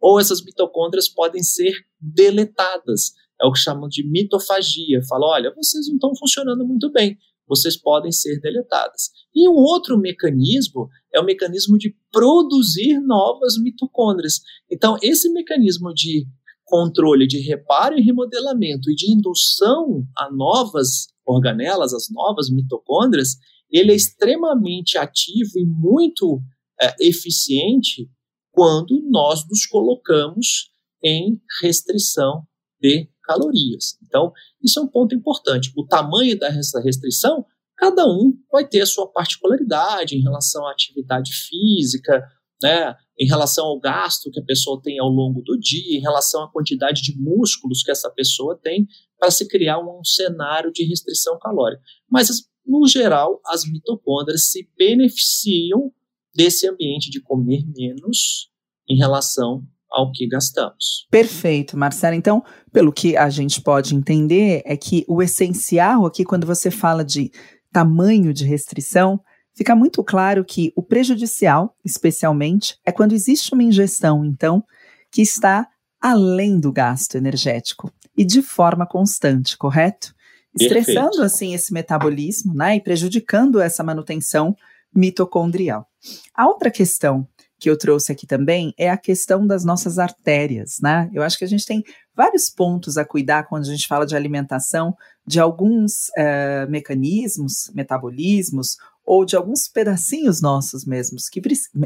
ou 0.00 0.18
essas 0.18 0.44
mitocôndrias 0.44 1.08
podem 1.08 1.42
ser 1.42 1.72
deletadas. 2.00 3.12
É 3.40 3.46
o 3.46 3.52
que 3.52 3.58
chamam 3.58 3.88
de 3.88 4.06
mitofagia. 4.08 5.00
Fala, 5.08 5.26
olha, 5.26 5.52
vocês 5.54 5.86
não 5.88 5.94
estão 5.94 6.14
funcionando 6.16 6.66
muito 6.66 6.90
bem. 6.90 7.18
vocês 7.46 7.76
podem 7.76 8.10
ser 8.10 8.40
deletadas. 8.40 9.10
E 9.34 9.48
um 9.48 9.54
outro 9.54 9.98
mecanismo 9.98 10.88
é 11.12 11.20
o 11.20 11.24
mecanismo 11.24 11.76
de 11.76 11.94
produzir 12.10 12.98
novas 13.00 13.58
mitocôndrias. 13.58 14.40
Então, 14.70 14.96
esse 15.02 15.30
mecanismo 15.32 15.92
de 15.92 16.26
controle 16.64 17.26
de 17.26 17.38
reparo 17.40 17.98
e 17.98 18.02
remodelamento 18.02 18.90
e 18.90 18.94
de 18.94 19.12
indução 19.12 20.06
a 20.16 20.30
novas 20.32 21.08
organelas, 21.26 21.92
as 21.92 22.08
novas 22.10 22.48
mitocôndrias, 22.50 23.36
ele 23.72 23.92
é 23.92 23.96
extremamente 23.96 24.98
ativo 24.98 25.58
e 25.58 25.64
muito 25.64 26.40
é, 26.80 26.94
eficiente 27.00 28.10
quando 28.50 29.02
nós 29.08 29.48
nos 29.48 29.64
colocamos 29.66 30.70
em 31.02 31.40
restrição 31.62 32.46
de 32.80 33.08
calorias. 33.22 33.96
Então, 34.02 34.32
isso 34.62 34.78
é 34.78 34.82
um 34.82 34.88
ponto 34.88 35.14
importante. 35.14 35.72
O 35.76 35.86
tamanho 35.86 36.38
dessa 36.38 36.80
restrição, 36.80 37.46
cada 37.76 38.04
um 38.06 38.34
vai 38.50 38.66
ter 38.68 38.82
a 38.82 38.86
sua 38.86 39.10
particularidade 39.10 40.16
em 40.16 40.22
relação 40.22 40.66
à 40.66 40.72
atividade 40.72 41.32
física, 41.32 42.22
né, 42.62 42.94
em 43.18 43.26
relação 43.26 43.66
ao 43.66 43.80
gasto 43.80 44.30
que 44.30 44.40
a 44.40 44.44
pessoa 44.44 44.80
tem 44.82 44.98
ao 44.98 45.08
longo 45.08 45.42
do 45.42 45.58
dia, 45.58 45.96
em 45.96 46.00
relação 46.00 46.42
à 46.42 46.50
quantidade 46.50 47.02
de 47.02 47.16
músculos 47.18 47.82
que 47.82 47.90
essa 47.90 48.10
pessoa 48.10 48.58
tem, 48.60 48.86
para 49.18 49.30
se 49.30 49.48
criar 49.48 49.78
um 49.78 50.04
cenário 50.04 50.72
de 50.72 50.84
restrição 50.84 51.38
calórica. 51.38 51.82
Mas, 52.10 52.28
no 52.66 52.86
geral, 52.86 53.40
as 53.46 53.64
mitocôndrias 53.64 54.50
se 54.50 54.68
beneficiam 54.76 55.92
desse 56.34 56.68
ambiente 56.68 57.10
de 57.10 57.20
comer 57.20 57.64
menos 57.76 58.50
em 58.88 58.96
relação 58.96 59.62
ao 59.90 60.10
que 60.10 60.26
gastamos. 60.26 61.06
Perfeito, 61.10 61.76
Marcela. 61.76 62.16
Então, 62.16 62.42
pelo 62.72 62.92
que 62.92 63.16
a 63.16 63.28
gente 63.28 63.60
pode 63.60 63.94
entender, 63.94 64.62
é 64.64 64.76
que 64.76 65.04
o 65.06 65.22
essencial 65.22 66.06
aqui, 66.06 66.24
quando 66.24 66.46
você 66.46 66.70
fala 66.70 67.04
de 67.04 67.30
tamanho 67.70 68.32
de 68.32 68.44
restrição, 68.44 69.20
fica 69.54 69.76
muito 69.76 70.02
claro 70.02 70.44
que 70.44 70.72
o 70.74 70.82
prejudicial, 70.82 71.76
especialmente, 71.84 72.78
é 72.84 72.90
quando 72.90 73.12
existe 73.12 73.52
uma 73.52 73.62
ingestão, 73.62 74.24
então, 74.24 74.64
que 75.10 75.20
está 75.20 75.68
além 76.00 76.58
do 76.58 76.72
gasto 76.72 77.16
energético 77.16 77.92
e 78.16 78.24
de 78.24 78.42
forma 78.42 78.86
constante, 78.86 79.56
correto? 79.56 80.14
Estressando 80.58 81.10
Perfeito. 81.10 81.22
assim 81.22 81.54
esse 81.54 81.72
metabolismo, 81.72 82.54
né, 82.54 82.76
e 82.76 82.80
prejudicando 82.80 83.60
essa 83.60 83.82
manutenção 83.82 84.54
mitocondrial. 84.94 85.86
A 86.34 86.46
outra 86.46 86.70
questão 86.70 87.26
que 87.58 87.70
eu 87.70 87.78
trouxe 87.78 88.10
aqui 88.10 88.26
também 88.26 88.74
é 88.76 88.90
a 88.90 88.96
questão 88.96 89.46
das 89.46 89.64
nossas 89.64 89.96
artérias, 89.96 90.78
né? 90.82 91.08
Eu 91.14 91.22
acho 91.22 91.38
que 91.38 91.44
a 91.44 91.48
gente 91.48 91.64
tem 91.64 91.84
vários 92.12 92.50
pontos 92.50 92.98
a 92.98 93.04
cuidar 93.04 93.44
quando 93.44 93.62
a 93.62 93.70
gente 93.70 93.86
fala 93.86 94.04
de 94.04 94.16
alimentação, 94.16 94.96
de 95.24 95.38
alguns 95.38 96.08
uh, 96.08 96.68
mecanismos, 96.68 97.70
metabolismos 97.72 98.76
ou 99.06 99.24
de 99.24 99.36
alguns 99.36 99.68
pedacinhos 99.68 100.42
nossos 100.42 100.84
mesmos 100.84 101.28
que 101.28 101.40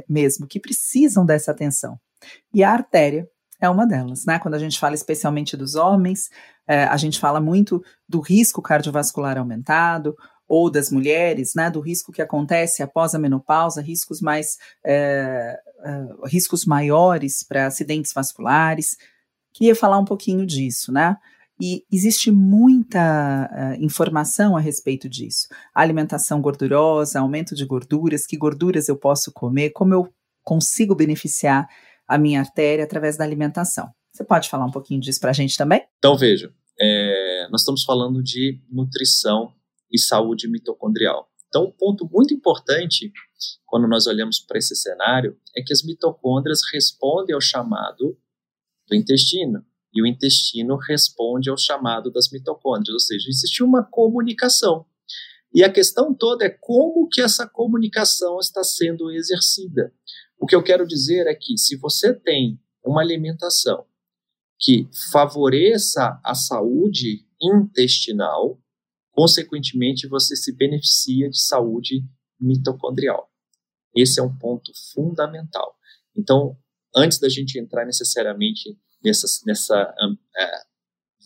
mesmo 0.09 0.47
que 0.47 0.59
precisam 0.59 1.27
dessa 1.27 1.51
atenção. 1.51 2.01
E 2.55 2.65
a 2.65 2.73
artéria 2.73 3.29
é 3.61 3.69
uma 3.69 3.87
delas, 3.87 4.25
né? 4.25 4.39
Quando 4.39 4.55
a 4.55 4.59
gente 4.59 4.79
fala 4.79 4.95
especialmente 4.95 5.59
dos 5.59 5.75
homens, 5.75 6.31
uh, 6.69 6.91
a 6.91 6.97
gente 6.97 7.19
fala 7.19 7.41
muito 7.41 7.83
do 8.09 8.21
risco 8.21 8.63
cardiovascular 8.63 9.39
aumentado, 9.39 10.17
ou 10.49 10.71
das 10.71 10.91
mulheres, 10.91 11.55
né, 11.55 11.71
do 11.71 11.81
risco 11.81 12.13
que 12.13 12.23
acontece 12.23 12.83
após 12.83 13.15
a 13.15 13.19
menopausa, 13.19 13.83
riscos 13.83 14.21
mais 14.21 14.59
é, 14.85 15.59
é, 15.85 16.07
riscos 16.27 16.65
maiores 16.65 17.43
para 17.43 17.67
acidentes 17.67 18.13
vasculares. 18.13 18.97
Queria 19.53 19.75
falar 19.75 19.99
um 19.99 20.05
pouquinho 20.05 20.47
disso, 20.47 20.93
né? 20.93 21.17
E 21.61 21.85
existe 21.91 22.31
muita 22.31 23.51
uh, 23.51 23.83
informação 23.83 24.57
a 24.57 24.61
respeito 24.61 25.09
disso. 25.09 25.49
alimentação 25.75 26.41
gordurosa, 26.43 27.19
aumento 27.19 27.55
de 27.55 27.65
gorduras, 27.65 28.27
que 28.27 28.37
gorduras 28.37 28.89
eu 28.89 28.97
posso 28.97 29.33
comer, 29.33 29.71
como 29.71 29.95
eu 29.95 30.07
consigo 30.45 30.95
beneficiar 30.95 31.67
a 32.07 32.19
minha 32.19 32.41
artéria 32.41 32.85
através 32.85 33.17
da 33.17 33.25
alimentação. 33.25 33.91
Você 34.17 34.25
pode 34.25 34.49
falar 34.49 34.65
um 34.65 34.71
pouquinho 34.71 34.99
disso 34.99 35.21
para 35.21 35.29
a 35.29 35.35
gente 35.35 35.59
também? 35.59 35.87
Então, 35.99 36.17
veja, 36.17 36.51
é, 36.81 37.49
nós 37.51 37.61
estamos 37.61 37.85
falando 37.85 38.23
de 38.23 38.59
nutrição 38.71 39.53
e 39.93 39.99
saúde 39.99 40.49
mitocondrial. 40.49 41.29
Então, 41.49 41.67
um 41.67 41.71
ponto 41.71 42.09
muito 42.11 42.33
importante 42.33 43.13
quando 43.67 43.87
nós 43.87 44.07
olhamos 44.07 44.39
para 44.39 44.57
esse 44.57 44.75
cenário 44.75 45.39
é 45.55 45.63
que 45.63 45.71
as 45.71 45.83
mitocôndrias 45.83 46.61
respondem 46.73 47.35
ao 47.35 47.43
chamado 47.43 48.19
do 48.89 48.97
intestino 48.97 49.63
e 49.93 50.03
o 50.03 50.07
intestino 50.07 50.77
responde 50.77 51.51
ao 51.51 51.59
chamado 51.59 52.11
das 52.11 52.31
mitocôndrias, 52.31 52.95
ou 52.95 53.01
seja, 53.01 53.29
existe 53.29 53.63
uma 53.63 53.85
comunicação. 53.85 54.87
E 55.53 55.63
a 55.63 55.71
questão 55.71 56.15
toda 56.15 56.47
é 56.47 56.49
como 56.49 57.07
que 57.07 57.21
essa 57.21 57.47
comunicação 57.47 58.39
está 58.39 58.65
sendo 58.65 59.11
exercida. 59.11 59.93
O 60.41 60.47
que 60.47 60.57
eu 60.57 60.63
quero 60.63 60.87
dizer 60.87 61.27
é 61.27 61.35
que 61.35 61.59
se 61.59 61.77
você 61.77 62.15
tem 62.15 62.59
uma 62.83 63.03
alimentação 63.03 63.85
que 64.59 64.89
favoreça 65.11 66.21
a 66.25 66.35
saúde 66.35 67.27
intestinal, 67.41 68.59
Consequentemente, 69.17 70.07
você 70.07 70.37
se 70.37 70.55
beneficia 70.55 71.31
de 71.31 71.41
saúde 71.41 72.05
mitocondrial. 72.39 73.31
Esse 73.97 74.21
é 74.21 74.23
um 74.23 74.37
ponto 74.37 74.71
fundamental. 74.93 75.75
Então, 76.15 76.55
antes 76.95 77.19
da 77.19 77.27
gente 77.27 77.59
entrar 77.59 77.87
necessariamente 77.87 78.79
nessa, 79.03 79.27
nessa 79.47 79.95
é, 80.37 80.51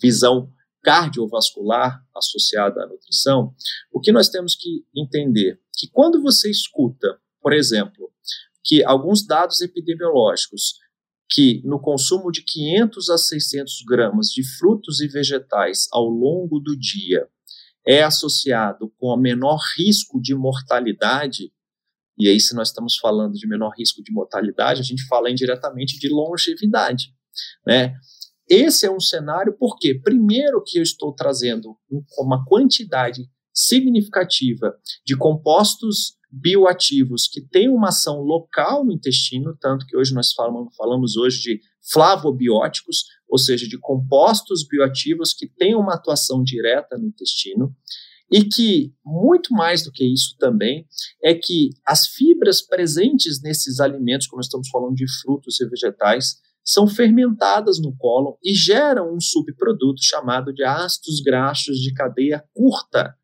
visão 0.01 0.53
cardiovascular 0.85 2.01
associada 2.15 2.85
à 2.85 2.87
nutrição, 2.87 3.53
o 3.93 4.01
que 4.01 4.13
nós 4.13 4.29
temos 4.29 4.55
que 4.55 4.87
entender? 4.95 5.61
Que 5.77 5.89
quando 5.89 6.23
você 6.23 6.49
escuta, 6.49 7.21
por 7.43 7.53
exemplo, 7.53 8.09
que 8.63 8.85
alguns 8.85 9.27
dados 9.27 9.61
epidemiológicos 9.63 10.79
que 11.31 11.63
no 11.65 11.79
consumo 11.79 12.31
de 12.33 12.43
500 12.43 13.09
a 13.11 13.17
600 13.17 13.85
gramas 13.87 14.29
de 14.29 14.43
frutos 14.59 15.01
e 15.01 15.07
vegetais 15.07 15.87
ao 15.93 16.07
longo 16.09 16.59
do 16.59 16.77
dia 16.77 17.29
é 17.87 18.03
associado 18.03 18.93
com 18.99 19.07
o 19.07 19.17
menor 19.17 19.61
risco 19.79 20.21
de 20.21 20.35
mortalidade, 20.35 21.53
e 22.19 22.29
aí 22.29 22.41
se 22.41 22.55
nós 22.55 22.69
estamos 22.69 22.97
falando 22.99 23.35
de 23.35 23.47
menor 23.47 23.73
risco 23.79 24.03
de 24.03 24.13
mortalidade, 24.13 24.81
a 24.81 24.85
gente 24.85 25.07
fala 25.07 25.31
indiretamente 25.31 25.99
de 25.99 26.09
longevidade, 26.09 27.15
né? 27.67 27.95
Esse 28.49 28.85
é 28.85 28.91
um 28.91 29.01
cenário 29.01 29.57
porque, 29.57 29.95
primeiro, 29.95 30.63
que 30.67 30.79
eu 30.79 30.83
estou 30.83 31.15
trazendo 31.15 31.77
uma 32.19 32.45
quantidade 32.45 33.31
significativa 33.55 34.75
de 35.07 35.17
compostos 35.17 36.17
bioativos 36.31 37.27
que 37.27 37.41
têm 37.41 37.69
uma 37.69 37.89
ação 37.89 38.21
local 38.21 38.85
no 38.85 38.93
intestino, 38.93 39.57
tanto 39.61 39.87
que 39.87 39.97
hoje 39.97 40.15
nós 40.15 40.33
falamos, 40.33 40.75
falamos 40.77 41.17
hoje 41.17 41.41
de 41.41 41.61
flavobióticos, 41.93 43.05
ou 43.29 43.39
seja, 43.39 43.67
de 43.67 43.79
compostos 43.79 44.67
bioativos 44.67 45.33
que 45.33 45.49
têm 45.49 45.75
uma 45.75 45.95
atuação 45.95 46.43
direta 46.43 46.97
no 46.97 47.09
intestino, 47.09 47.75
e 48.31 48.45
que, 48.45 48.95
muito 49.05 49.53
mais 49.53 49.83
do 49.83 49.91
que 49.91 50.05
isso 50.05 50.37
também, 50.39 50.87
é 51.23 51.35
que 51.35 51.71
as 51.85 52.07
fibras 52.07 52.63
presentes 52.63 53.43
nesses 53.43 53.81
alimentos, 53.81 54.29
como 54.29 54.41
estamos 54.41 54.69
falando 54.69 54.95
de 54.95 55.07
frutos 55.21 55.61
e 55.61 55.69
vegetais, 55.69 56.37
são 56.65 56.87
fermentadas 56.87 57.81
no 57.81 57.97
cólon 57.97 58.35
e 58.45 58.55
geram 58.55 59.13
um 59.15 59.21
subproduto 59.21 60.03
chamado 60.03 60.53
de 60.53 60.63
ácidos 60.63 61.21
graxos 61.21 61.79
de 61.79 61.93
cadeia 61.93 62.45
curta. 62.55 63.17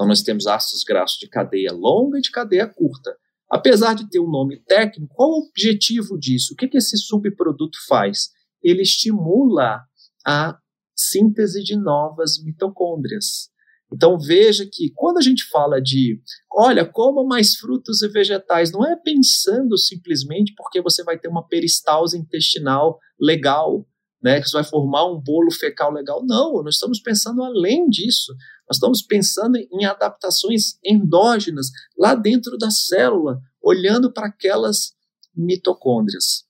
Então, 0.00 0.08
nós 0.08 0.22
temos 0.22 0.46
ácidos 0.46 0.82
graxos 0.82 1.18
de 1.18 1.28
cadeia 1.28 1.74
longa 1.74 2.16
e 2.16 2.22
de 2.22 2.30
cadeia 2.30 2.66
curta. 2.66 3.14
Apesar 3.50 3.92
de 3.92 4.08
ter 4.08 4.18
um 4.18 4.30
nome 4.30 4.58
técnico, 4.64 5.12
qual 5.14 5.28
o 5.28 5.46
objetivo 5.50 6.18
disso? 6.18 6.54
O 6.54 6.56
que, 6.56 6.68
que 6.68 6.78
esse 6.78 6.96
subproduto 6.96 7.76
faz? 7.86 8.30
Ele 8.62 8.80
estimula 8.80 9.82
a 10.26 10.56
síntese 10.96 11.62
de 11.62 11.76
novas 11.76 12.42
mitocôndrias. 12.42 13.50
Então 13.92 14.18
veja 14.18 14.64
que 14.64 14.90
quando 14.94 15.18
a 15.18 15.20
gente 15.20 15.46
fala 15.50 15.82
de, 15.82 16.18
olha, 16.50 16.86
coma 16.86 17.22
mais 17.22 17.56
frutos 17.56 18.00
e 18.00 18.08
vegetais, 18.08 18.72
não 18.72 18.86
é 18.86 18.96
pensando 18.96 19.76
simplesmente 19.76 20.54
porque 20.56 20.80
você 20.80 21.04
vai 21.04 21.18
ter 21.18 21.28
uma 21.28 21.46
peristalse 21.46 22.16
intestinal 22.16 22.98
legal, 23.20 23.86
né, 24.22 24.40
que 24.40 24.48
você 24.48 24.56
vai 24.56 24.64
formar 24.64 25.06
um 25.06 25.20
bolo 25.20 25.50
fecal 25.50 25.92
legal. 25.92 26.24
Não, 26.24 26.62
nós 26.62 26.76
estamos 26.76 27.00
pensando 27.00 27.42
além 27.42 27.86
disso. 27.90 28.32
Nós 28.70 28.76
estamos 28.76 29.02
pensando 29.02 29.58
em 29.58 29.84
adaptações 29.84 30.78
endógenas 30.84 31.72
lá 31.98 32.14
dentro 32.14 32.56
da 32.56 32.70
célula, 32.70 33.40
olhando 33.60 34.12
para 34.12 34.28
aquelas 34.28 34.94
mitocôndrias. 35.34 36.46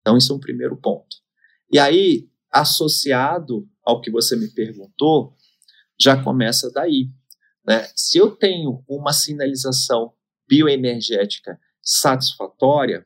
Então, 0.00 0.16
isso 0.16 0.32
é 0.32 0.36
um 0.36 0.40
primeiro 0.40 0.76
ponto. 0.76 1.16
E 1.68 1.80
aí, 1.80 2.30
associado 2.48 3.68
ao 3.84 4.00
que 4.00 4.08
você 4.08 4.36
me 4.36 4.54
perguntou, 4.54 5.34
já 6.00 6.22
começa 6.22 6.70
daí. 6.70 7.10
Né? 7.66 7.88
Se 7.96 8.16
eu 8.16 8.36
tenho 8.36 8.84
uma 8.88 9.12
sinalização 9.12 10.14
bioenergética 10.48 11.58
satisfatória, 11.82 13.04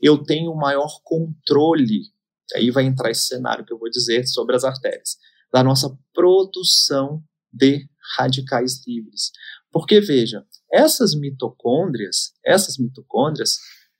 eu 0.00 0.24
tenho 0.24 0.54
maior 0.54 1.02
controle 1.04 2.10
aí 2.54 2.70
vai 2.70 2.84
entrar 2.84 3.10
esse 3.10 3.26
cenário 3.26 3.64
que 3.64 3.72
eu 3.72 3.78
vou 3.78 3.88
dizer 3.88 4.26
sobre 4.26 4.54
as 4.54 4.62
artérias, 4.62 5.16
da 5.50 5.62
nossa 5.62 5.96
produção 6.12 7.22
de 7.52 7.88
radicais 8.16 8.82
livres. 8.86 9.30
Porque 9.70 10.00
veja, 10.00 10.44
essas 10.72 11.14
mitocôndrias, 11.14 12.32
essas 12.44 12.78
mitocôndrias 12.78 13.56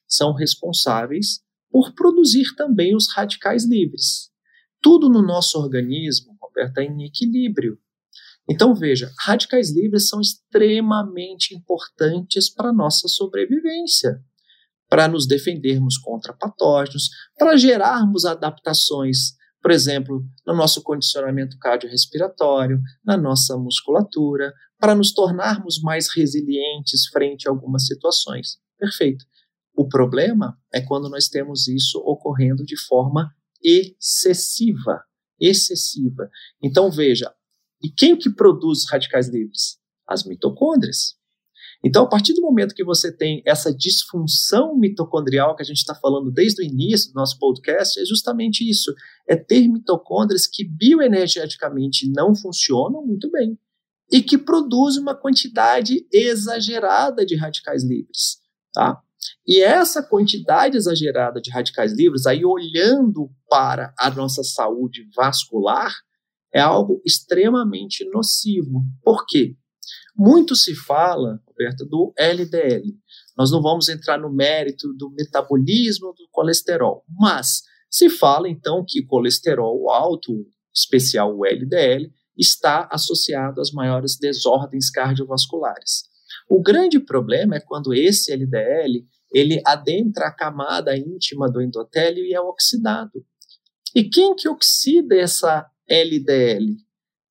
são 0.07 0.35
responsáveis 0.35 1.41
por 1.71 1.95
produzir 1.95 2.55
também 2.57 2.95
os 2.95 3.13
radicais 3.15 3.65
livres. 3.65 4.31
Tudo 4.81 5.09
no 5.09 5.23
nosso 5.23 5.59
organismo, 5.59 6.37
Roberto, 6.41 6.79
é 6.79 6.85
em 6.85 7.05
equilíbrio. 7.05 7.79
Então 8.49 8.75
veja, 8.75 9.13
radicais 9.21 9.71
livres 9.71 10.09
são 10.09 10.21
extremamente 10.21 11.55
importantes 11.55 12.53
para 12.53 12.71
a 12.71 12.73
nossa 12.73 13.09
sobrevivência 13.09 14.23
para 14.93 15.09
nos 15.09 15.27
defendermos 15.27 15.97
contra 15.97 16.35
patógenos, 16.35 17.09
para 17.39 17.57
gerarmos 17.57 18.27
adaptações, 18.27 19.33
por 19.63 19.71
exemplo, 19.71 20.25
no 20.45 20.57
nosso 20.57 20.83
condicionamento 20.83 21.57
cardiorrespiratório, 21.59 22.81
na 23.05 23.17
nossa 23.17 23.57
musculatura, 23.57 24.53
para 24.79 24.95
nos 24.95 25.13
tornarmos 25.13 25.81
mais 25.81 26.09
resilientes 26.13 27.07
frente 27.07 27.47
a 27.47 27.53
algumas 27.53 27.87
situações. 27.87 28.59
Perfeito. 28.77 29.25
O 29.77 29.89
problema 29.89 30.59
é 30.75 30.81
quando 30.81 31.09
nós 31.09 31.29
temos 31.29 31.69
isso 31.69 31.99
ocorrendo 32.01 32.65
de 32.65 32.77
forma 32.77 33.33
excessiva. 33.63 35.05
Excessiva. 35.41 36.29
Então 36.61 36.91
veja, 36.91 37.33
e 37.81 37.89
quem 37.89 38.17
que 38.17 38.31
produz 38.31 38.91
radicais 38.91 39.29
livres? 39.29 39.79
As 40.09 40.25
mitocôndrias. 40.25 41.17
Então, 41.85 42.05
a 42.05 42.09
partir 42.09 42.33
do 42.35 42.43
momento 42.43 42.75
que 42.75 42.85
você 42.85 43.11
tem 43.11 43.43
essa 43.45 43.75
disfunção 43.75 44.77
mitocondrial 44.77 45.57
que 45.57 45.63
a 45.63 45.67
gente 45.67 45.79
está 45.79 45.95
falando 45.95 46.31
desde 46.31 46.63
o 46.63 46.65
início 46.65 47.13
do 47.13 47.17
nosso 47.17 47.39
podcast, 47.39 48.01
é 48.01 48.05
justamente 48.05 48.69
isso: 48.69 48.95
é 49.29 49.35
ter 49.35 49.67
mitocôndrias 49.69 50.47
que 50.47 50.65
bioenergeticamente 50.65 52.09
não 52.11 52.35
funcionam 52.35 53.05
muito 53.05 53.31
bem 53.31 53.59
e 54.13 54.23
que 54.23 54.39
produzem 54.39 55.03
uma 55.03 55.15
quantidade 55.15 56.07
exagerada 56.13 57.25
de 57.27 57.35
radicais 57.35 57.83
livres. 57.83 58.39
Tá? 58.73 59.01
E 59.47 59.61
essa 59.61 60.03
quantidade 60.03 60.77
exagerada 60.77 61.41
de 61.41 61.51
radicais 61.51 61.93
livres, 61.93 62.27
aí 62.27 62.45
olhando 62.45 63.31
para 63.49 63.93
a 63.99 64.11
nossa 64.11 64.45
saúde 64.45 65.09
vascular, 65.17 65.93
é 66.53 66.61
algo 66.61 67.01
extremamente 67.05 68.05
nocivo. 68.11 68.85
Por 69.03 69.25
quê? 69.27 69.57
Muito 70.17 70.55
se 70.55 70.75
fala, 70.75 71.41
Roberta, 71.47 71.85
do 71.85 72.13
LDL. 72.17 72.85
Nós 73.37 73.51
não 73.51 73.63
vamos 73.63 73.89
entrar 73.89 74.19
no 74.19 74.33
mérito 74.33 74.93
do 74.95 75.11
metabolismo 75.11 76.13
do 76.13 76.29
colesterol, 76.31 77.05
mas 77.09 77.63
se 77.91 78.09
fala 78.11 78.49
então 78.49 78.85
que 78.87 79.05
colesterol 79.05 79.91
alto, 79.91 80.47
especial 80.75 81.37
o 81.37 81.47
LDL, 81.47 82.11
está 82.37 82.89
associado 82.91 83.61
às 83.61 83.71
maiores 83.71 84.17
desordens 84.19 84.91
cardiovasculares. 84.91 86.05
O 86.49 86.63
grande 86.63 86.99
problema 86.99 87.57
é 87.57 87.61
quando 87.61 87.95
esse 87.95 88.33
LDL 88.33 89.07
ele 89.33 89.63
adentra 89.65 90.27
a 90.27 90.35
camada 90.35 90.97
íntima 90.97 91.51
do 91.51 91.61
endotélio 91.61 92.25
e 92.25 92.35
é 92.35 92.41
oxidado. 92.41 93.25
E 93.95 94.05
quem 94.05 94.35
que 94.35 94.49
oxida 94.49 95.17
essa 95.17 95.67
LDL? 95.89 96.77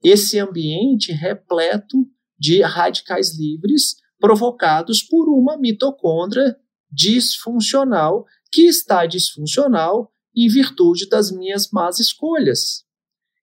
Esse 0.04 0.40
ambiente 0.40 1.12
repleto 1.12 1.98
de 2.42 2.64
radicais 2.64 3.38
livres 3.38 3.98
provocados 4.20 5.04
por 5.04 5.30
uma 5.30 5.60
mitocôndria 5.60 6.58
disfuncional 6.92 8.26
que 8.52 8.64
está 8.64 9.06
disfuncional 9.06 10.12
em 10.36 10.48
virtude 10.48 11.08
das 11.08 11.32
minhas 11.32 11.70
más 11.70 12.00
escolhas. 12.00 12.84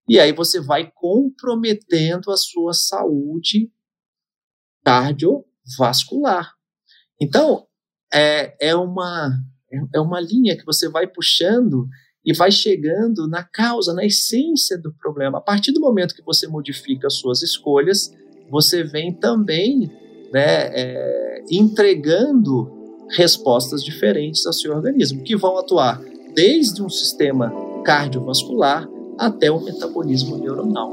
E 0.08 0.18
aí 0.18 0.32
você 0.32 0.60
vai 0.60 0.90
comprometendo 0.90 2.32
a 2.32 2.36
sua 2.36 2.72
saúde 2.72 3.70
cardiovascular. 4.84 6.54
Então, 7.20 7.68
é, 8.12 8.70
é, 8.70 8.74
uma, 8.74 9.30
é 9.94 10.00
uma 10.00 10.18
linha 10.18 10.56
que 10.56 10.66
você 10.66 10.88
vai 10.88 11.06
puxando 11.06 11.86
e 12.24 12.32
vai 12.32 12.50
chegando 12.50 13.28
na 13.28 13.44
causa, 13.44 13.94
na 13.94 14.04
essência 14.04 14.76
do 14.76 14.92
problema. 14.92 15.38
A 15.38 15.42
partir 15.42 15.70
do 15.70 15.80
momento 15.80 16.14
que 16.14 16.24
você 16.24 16.48
modifica 16.48 17.06
as 17.06 17.14
suas 17.14 17.42
escolhas, 17.42 18.12
você 18.50 18.82
vem 18.82 19.12
também 19.12 19.90
né, 20.32 20.70
é, 20.72 21.44
entregando 21.50 22.70
respostas 23.10 23.82
diferentes 23.82 24.46
ao 24.46 24.52
seu 24.52 24.74
organismo, 24.74 25.22
que 25.22 25.36
vão 25.36 25.58
atuar 25.58 26.00
desde 26.34 26.82
um 26.82 26.88
sistema 26.88 27.52
cardiovascular 27.84 28.88
até 29.18 29.50
o 29.50 29.60
metabolismo 29.60 30.36
neuronal. 30.38 30.92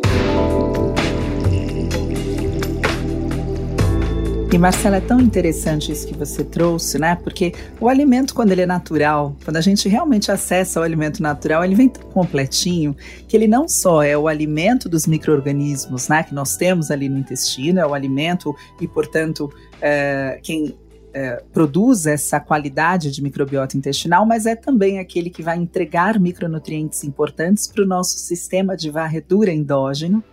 E 4.56 4.58
Marcela, 4.58 4.96
é 4.96 5.02
tão 5.02 5.20
interessante 5.20 5.92
isso 5.92 6.08
que 6.08 6.14
você 6.14 6.42
trouxe, 6.42 6.98
né? 6.98 7.14
Porque 7.14 7.52
o 7.78 7.90
alimento, 7.90 8.34
quando 8.34 8.54
ele 8.54 8.62
é 8.62 8.66
natural, 8.66 9.36
quando 9.44 9.58
a 9.58 9.62
gente 9.62 9.90
realmente 9.90 10.32
acessa 10.32 10.80
o 10.80 10.84
alimento 10.84 11.22
natural, 11.22 11.62
ele 11.62 11.76
vem 11.76 11.90
tão 11.90 12.10
completinho 12.12 12.96
que 13.28 13.36
ele 13.36 13.50
não 13.50 13.68
só 13.68 14.02
é 14.02 14.18
o 14.18 14.30
alimento 14.30 14.88
dos 14.88 15.08
micro-organismos, 15.08 16.08
né? 16.08 16.24
Que 16.24 16.34
nós 16.34 16.56
temos 16.56 16.90
ali 16.90 17.10
no 17.10 17.18
intestino, 17.18 17.82
é 17.82 17.86
o 17.86 17.94
alimento 17.94 18.56
e, 18.80 18.88
portanto, 18.88 19.54
é, 19.82 20.40
quem 20.42 20.74
é, 21.14 21.44
produz 21.52 22.06
essa 22.06 22.40
qualidade 22.40 23.12
de 23.12 23.22
microbiota 23.22 23.76
intestinal, 23.76 24.26
mas 24.26 24.46
é 24.46 24.56
também 24.56 25.00
aquele 25.00 25.30
que 25.30 25.44
vai 25.44 25.58
entregar 25.58 26.18
micronutrientes 26.18 27.04
importantes 27.04 27.68
para 27.68 27.84
o 27.84 27.86
nosso 27.86 28.18
sistema 28.20 28.78
de 28.78 28.90
varredura 28.90 29.52
endógeno, 29.52 30.24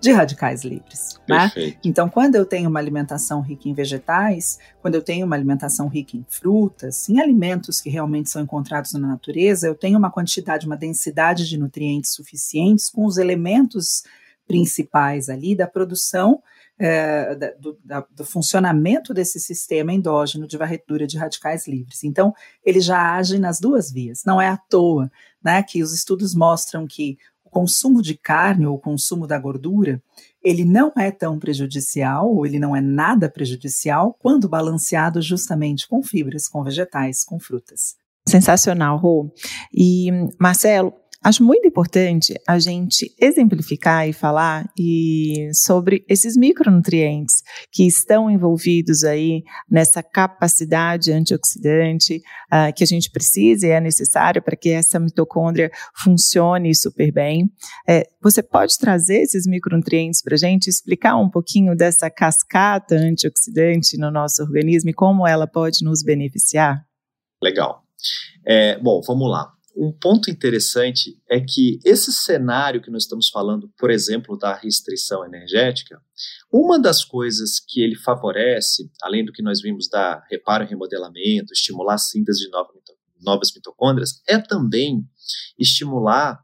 de 0.00 0.12
radicais 0.12 0.64
livres. 0.64 1.18
Né? 1.28 1.50
Então, 1.84 2.08
quando 2.08 2.36
eu 2.36 2.46
tenho 2.46 2.68
uma 2.68 2.78
alimentação 2.78 3.40
rica 3.40 3.68
em 3.68 3.74
vegetais, 3.74 4.58
quando 4.80 4.94
eu 4.94 5.02
tenho 5.02 5.26
uma 5.26 5.36
alimentação 5.36 5.88
rica 5.88 6.16
em 6.16 6.24
frutas, 6.28 7.08
em 7.08 7.20
alimentos 7.20 7.80
que 7.80 7.90
realmente 7.90 8.30
são 8.30 8.42
encontrados 8.42 8.92
na 8.94 9.08
natureza, 9.08 9.66
eu 9.66 9.74
tenho 9.74 9.98
uma 9.98 10.10
quantidade, 10.10 10.66
uma 10.66 10.76
densidade 10.76 11.48
de 11.48 11.58
nutrientes 11.58 12.12
suficientes 12.12 12.88
com 12.88 13.04
os 13.04 13.18
elementos 13.18 14.04
principais 14.46 15.28
ali 15.28 15.54
da 15.54 15.66
produção 15.66 16.42
é, 16.78 17.34
da, 17.34 17.50
do, 17.54 17.78
da, 17.84 18.06
do, 18.08 18.24
funcionamento 18.24 19.12
desse 19.12 19.40
sistema 19.40 19.92
endógeno 19.92 20.46
de 20.46 20.56
varredura 20.56 21.08
de 21.08 21.18
radicais 21.18 21.66
livres. 21.66 22.04
Então, 22.04 22.32
ele 22.64 22.80
já 22.80 23.16
age 23.16 23.38
nas 23.38 23.58
duas 23.58 23.90
vias. 23.90 24.22
Não 24.24 24.40
é 24.40 24.48
à 24.48 24.56
toa 24.56 25.10
né, 25.42 25.62
que 25.62 25.82
os 25.82 25.92
estudos 25.92 26.34
mostram 26.34 26.86
que 26.86 27.18
o 27.48 27.50
consumo 27.50 28.02
de 28.02 28.14
carne 28.14 28.66
ou 28.66 28.76
o 28.76 28.78
consumo 28.78 29.26
da 29.26 29.38
gordura, 29.38 30.02
ele 30.42 30.64
não 30.64 30.92
é 30.96 31.10
tão 31.10 31.38
prejudicial, 31.38 32.32
ou 32.32 32.46
ele 32.46 32.58
não 32.58 32.76
é 32.76 32.80
nada 32.80 33.28
prejudicial, 33.28 34.14
quando 34.20 34.48
balanceado 34.48 35.20
justamente 35.22 35.88
com 35.88 36.02
fibras, 36.02 36.46
com 36.46 36.62
vegetais, 36.62 37.24
com 37.24 37.40
frutas. 37.40 37.96
Sensacional, 38.28 38.98
Rô. 38.98 39.32
E, 39.72 40.10
Marcelo, 40.38 40.92
Acho 41.22 41.42
muito 41.42 41.66
importante 41.66 42.32
a 42.46 42.60
gente 42.60 43.12
exemplificar 43.20 44.08
e 44.08 44.12
falar 44.12 44.70
e 44.78 45.50
sobre 45.52 46.04
esses 46.08 46.36
micronutrientes 46.36 47.42
que 47.72 47.84
estão 47.88 48.30
envolvidos 48.30 49.02
aí 49.02 49.42
nessa 49.68 50.00
capacidade 50.00 51.10
antioxidante 51.10 52.22
uh, 52.52 52.72
que 52.72 52.84
a 52.84 52.86
gente 52.86 53.10
precisa 53.10 53.66
e 53.66 53.70
é 53.70 53.80
necessário 53.80 54.40
para 54.40 54.56
que 54.56 54.70
essa 54.70 55.00
mitocôndria 55.00 55.72
funcione 56.04 56.72
super 56.72 57.12
bem. 57.12 57.50
É, 57.88 58.04
você 58.22 58.40
pode 58.40 58.78
trazer 58.78 59.22
esses 59.22 59.44
micronutrientes 59.44 60.22
para 60.22 60.36
a 60.36 60.38
gente, 60.38 60.68
explicar 60.68 61.16
um 61.16 61.28
pouquinho 61.28 61.74
dessa 61.74 62.08
cascata 62.08 62.94
antioxidante 62.94 63.98
no 63.98 64.12
nosso 64.12 64.40
organismo 64.44 64.90
e 64.90 64.94
como 64.94 65.26
ela 65.26 65.48
pode 65.48 65.84
nos 65.84 66.04
beneficiar? 66.04 66.80
Legal. 67.42 67.82
É, 68.46 68.78
bom, 68.78 69.00
vamos 69.04 69.28
lá 69.28 69.57
um 69.78 69.92
ponto 69.92 70.28
interessante 70.28 71.16
é 71.30 71.40
que 71.40 71.78
esse 71.84 72.12
cenário 72.12 72.82
que 72.82 72.90
nós 72.90 73.04
estamos 73.04 73.28
falando, 73.28 73.72
por 73.78 73.90
exemplo, 73.90 74.36
da 74.36 74.52
restrição 74.52 75.24
energética, 75.24 76.02
uma 76.52 76.80
das 76.80 77.04
coisas 77.04 77.60
que 77.60 77.80
ele 77.80 77.94
favorece, 77.94 78.90
além 79.00 79.24
do 79.24 79.32
que 79.32 79.40
nós 79.40 79.60
vimos 79.62 79.88
da 79.88 80.20
reparo 80.28 80.64
e 80.64 80.66
remodelamento, 80.66 81.52
estimular 81.52 81.94
a 81.94 81.98
síntese 81.98 82.40
de 82.40 82.50
novas 83.20 83.52
mitocôndrias, 83.54 84.20
é 84.26 84.36
também 84.38 85.08
estimular 85.56 86.40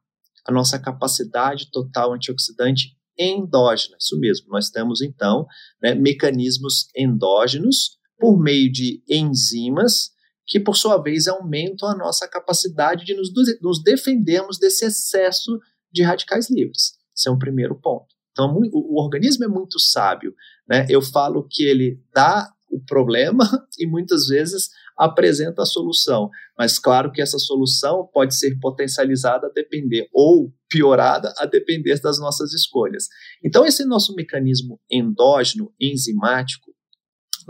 a 0.47 0.53
nossa 0.53 0.79
capacidade 0.79 1.71
total 1.73 2.13
antioxidante 2.13 2.97
endógena. 3.19 3.97
Isso 3.99 4.17
mesmo, 4.19 4.47
nós 4.49 4.71
temos 4.71 5.03
então 5.03 5.45
né, 5.83 5.93
mecanismos 5.95 6.89
endógenos 6.97 7.99
por 8.17 8.39
meio 8.41 8.71
de 8.71 9.03
enzimas 9.09 10.14
que 10.47 10.61
por 10.61 10.77
sua 10.77 10.99
vez 10.99 11.27
aumentam 11.27 11.89
a 11.89 11.97
nossa 11.97 12.29
capacidade 12.29 13.05
de 13.05 13.15
nos, 13.15 13.31
nos 13.61 13.83
defendermos 13.83 14.59
desse 14.59 14.85
excesso 14.85 15.59
de 15.93 16.03
radicais 16.03 16.51
livres. 16.51 16.95
Esse 17.17 17.29
é 17.29 17.33
um 17.33 17.39
primeiro 17.39 17.75
ponto. 17.81 18.07
Então, 18.33 18.53
o, 18.57 18.97
o 18.97 19.03
organismo 19.03 19.45
é 19.45 19.49
muito 19.49 19.79
sábio. 19.79 20.35
Né? 20.69 20.87
Eu 20.91 21.01
falo 21.01 21.47
que 21.49 21.63
ele 21.63 22.01
dá 22.13 22.51
o 22.69 22.81
problema 22.85 23.45
e 23.79 23.87
muitas 23.87 24.27
vezes 24.27 24.69
apresenta 24.97 25.63
a 25.63 25.67
solução. 25.67 26.29
Mas 26.59 26.79
claro 26.79 27.11
que 27.11 27.23
essa 27.23 27.39
solução 27.39 28.09
pode 28.13 28.37
ser 28.37 28.59
potencializada 28.59 29.47
a 29.47 29.51
depender 29.51 30.09
ou 30.13 30.53
piorada 30.69 31.33
a 31.39 31.47
depender 31.47 32.01
das 32.01 32.19
nossas 32.19 32.53
escolhas. 32.53 33.07
Então, 33.43 33.65
esse 33.65 33.85
nosso 33.85 34.15
mecanismo 34.15 34.81
endógeno 34.91 35.73
enzimático, 35.81 36.73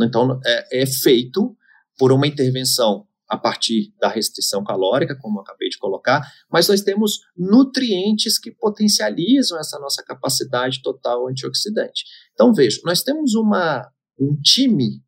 então, 0.00 0.38
é, 0.44 0.82
é 0.82 0.86
feito 0.86 1.56
por 1.98 2.12
uma 2.12 2.26
intervenção 2.26 3.06
a 3.28 3.38
partir 3.38 3.92
da 3.98 4.08
restrição 4.08 4.62
calórica, 4.62 5.16
como 5.16 5.38
eu 5.38 5.42
acabei 5.42 5.68
de 5.68 5.78
colocar, 5.78 6.22
mas 6.50 6.68
nós 6.68 6.82
temos 6.82 7.20
nutrientes 7.36 8.38
que 8.38 8.50
potencializam 8.50 9.58
essa 9.58 9.78
nossa 9.78 10.02
capacidade 10.02 10.82
total 10.82 11.28
antioxidante. 11.28 12.04
Então, 12.32 12.52
veja, 12.52 12.80
nós 12.84 13.02
temos 13.02 13.34
uma, 13.34 13.90
um 14.18 14.36
time 14.40 15.02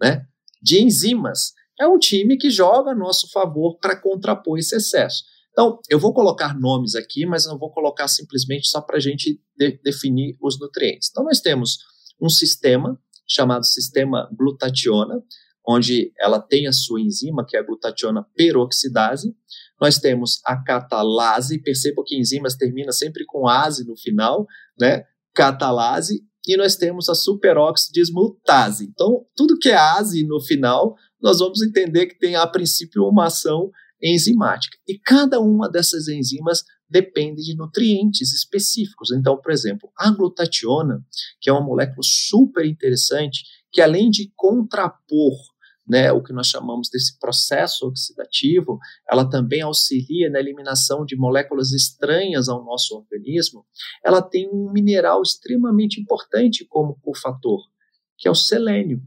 né, 0.00 0.26
de 0.62 0.82
enzimas. 0.82 1.52
É 1.78 1.86
um 1.86 1.98
time 1.98 2.36
que 2.36 2.50
joga 2.50 2.90
a 2.90 2.94
nosso 2.94 3.30
favor 3.30 3.78
para 3.78 4.00
contrapor 4.00 4.58
esse 4.58 4.76
excesso. 4.76 5.24
Então, 5.52 5.78
eu 5.88 5.98
vou 5.98 6.12
colocar 6.12 6.58
nomes 6.58 6.94
aqui, 6.94 7.26
mas 7.26 7.46
não 7.46 7.58
vou 7.58 7.70
colocar 7.70 8.08
simplesmente 8.08 8.68
só 8.68 8.80
para 8.80 8.96
a 8.96 9.00
gente 9.00 9.40
de, 9.56 9.80
definir 9.82 10.36
os 10.40 10.58
nutrientes. 10.58 11.08
Então, 11.10 11.24
nós 11.24 11.40
temos 11.40 11.78
um 12.20 12.28
sistema 12.28 12.98
chamado 13.26 13.64
sistema 13.64 14.28
glutationa, 14.36 15.22
onde 15.66 16.12
ela 16.18 16.40
tem 16.40 16.66
a 16.66 16.72
sua 16.72 17.00
enzima, 17.00 17.44
que 17.46 17.56
é 17.56 17.60
a 17.60 17.62
glutationa 17.64 18.26
peroxidase. 18.34 19.34
Nós 19.80 19.98
temos 19.98 20.40
a 20.44 20.62
catalase, 20.62 21.62
perceba 21.62 22.02
que 22.04 22.18
enzimas 22.18 22.56
termina 22.56 22.92
sempre 22.92 23.24
com 23.26 23.48
ase 23.48 23.86
no 23.86 23.96
final, 23.96 24.46
né? 24.78 25.04
Catalase, 25.34 26.22
e 26.46 26.56
nós 26.56 26.76
temos 26.76 27.08
a 27.08 27.14
superoxidismutase. 27.14 28.84
Então, 28.84 29.24
tudo 29.36 29.58
que 29.58 29.68
é 29.68 29.76
ase 29.76 30.26
no 30.26 30.40
final, 30.40 30.96
nós 31.20 31.38
vamos 31.38 31.62
entender 31.62 32.06
que 32.06 32.18
tem 32.18 32.34
a 32.34 32.46
princípio 32.46 33.04
uma 33.04 33.26
ação 33.26 33.70
enzimática. 34.02 34.76
E 34.88 34.98
cada 34.98 35.38
uma 35.40 35.68
dessas 35.68 36.08
enzimas 36.08 36.64
depende 36.88 37.42
de 37.42 37.54
nutrientes 37.54 38.32
específicos. 38.32 39.12
Então, 39.12 39.40
por 39.40 39.52
exemplo, 39.52 39.90
a 39.96 40.10
glutationa, 40.10 41.04
que 41.40 41.48
é 41.48 41.52
uma 41.52 41.64
molécula 41.64 42.02
super 42.02 42.64
interessante, 42.66 43.44
que 43.70 43.80
além 43.80 44.10
de 44.10 44.32
contrapor 44.34 45.36
né, 45.90 46.12
o 46.12 46.22
que 46.22 46.32
nós 46.32 46.46
chamamos 46.46 46.88
desse 46.88 47.18
processo 47.18 47.84
oxidativo, 47.88 48.78
ela 49.10 49.28
também 49.28 49.60
auxilia 49.60 50.30
na 50.30 50.38
eliminação 50.38 51.04
de 51.04 51.16
moléculas 51.16 51.72
estranhas 51.72 52.48
ao 52.48 52.64
nosso 52.64 52.94
organismo. 52.94 53.66
Ela 54.04 54.22
tem 54.22 54.48
um 54.48 54.70
mineral 54.70 55.20
extremamente 55.20 56.00
importante 56.00 56.64
como 56.64 56.96
cofator, 57.02 57.60
que 58.16 58.28
é 58.28 58.30
o 58.30 58.36
selênio. 58.36 59.02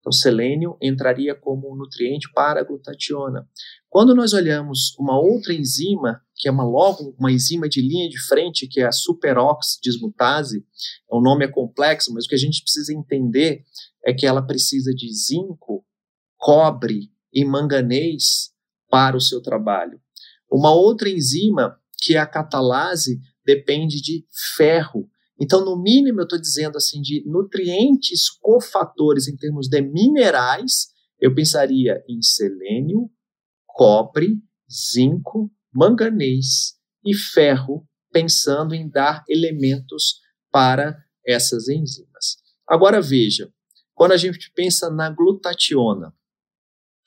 Então, 0.00 0.12
selênio 0.12 0.76
entraria 0.82 1.34
como 1.34 1.72
um 1.72 1.76
nutriente 1.76 2.30
para 2.34 2.60
a 2.60 2.64
glutationa. 2.64 3.48
Quando 3.88 4.14
nós 4.14 4.34
olhamos 4.34 4.94
uma 4.98 5.18
outra 5.18 5.54
enzima, 5.54 6.20
que 6.36 6.46
é 6.46 6.50
uma 6.52 6.62
logo 6.62 7.14
uma 7.18 7.32
enzima 7.32 7.70
de 7.70 7.80
linha 7.80 8.06
de 8.06 8.20
frente, 8.20 8.68
que 8.68 8.80
é 8.80 8.86
a 8.86 8.92
superoxidismutase, 8.92 10.62
o 11.10 11.22
nome 11.22 11.46
é 11.46 11.48
complexo, 11.48 12.12
mas 12.12 12.26
o 12.26 12.28
que 12.28 12.34
a 12.34 12.38
gente 12.38 12.60
precisa 12.62 12.92
entender 12.92 13.64
é 14.04 14.12
que 14.12 14.26
ela 14.26 14.42
precisa 14.42 14.92
de 14.94 15.10
zinco 15.10 15.84
cobre 16.38 17.10
e 17.32 17.44
manganês 17.44 18.50
para 18.88 19.16
o 19.16 19.20
seu 19.20 19.42
trabalho. 19.42 20.00
Uma 20.50 20.72
outra 20.72 21.10
enzima, 21.10 21.78
que 21.98 22.14
é 22.14 22.18
a 22.18 22.26
catalase, 22.26 23.20
depende 23.44 24.00
de 24.00 24.24
ferro. 24.56 25.10
Então, 25.38 25.64
no 25.64 25.80
mínimo, 25.80 26.20
eu 26.20 26.24
estou 26.24 26.40
dizendo 26.40 26.76
assim, 26.76 27.02
de 27.02 27.22
nutrientes 27.26 28.30
cofatores 28.30 29.28
em 29.28 29.36
termos 29.36 29.68
de 29.68 29.80
minerais, 29.82 30.88
eu 31.20 31.34
pensaria 31.34 32.02
em 32.08 32.22
selênio, 32.22 33.10
cobre, 33.66 34.40
zinco, 34.70 35.50
manganês 35.72 36.76
e 37.04 37.14
ferro, 37.14 37.86
pensando 38.10 38.74
em 38.74 38.88
dar 38.88 39.22
elementos 39.28 40.20
para 40.50 40.96
essas 41.26 41.68
enzimas. 41.68 42.38
Agora 42.66 43.00
veja, 43.00 43.52
quando 43.94 44.12
a 44.12 44.16
gente 44.16 44.50
pensa 44.54 44.90
na 44.90 45.10
glutationa, 45.10 46.14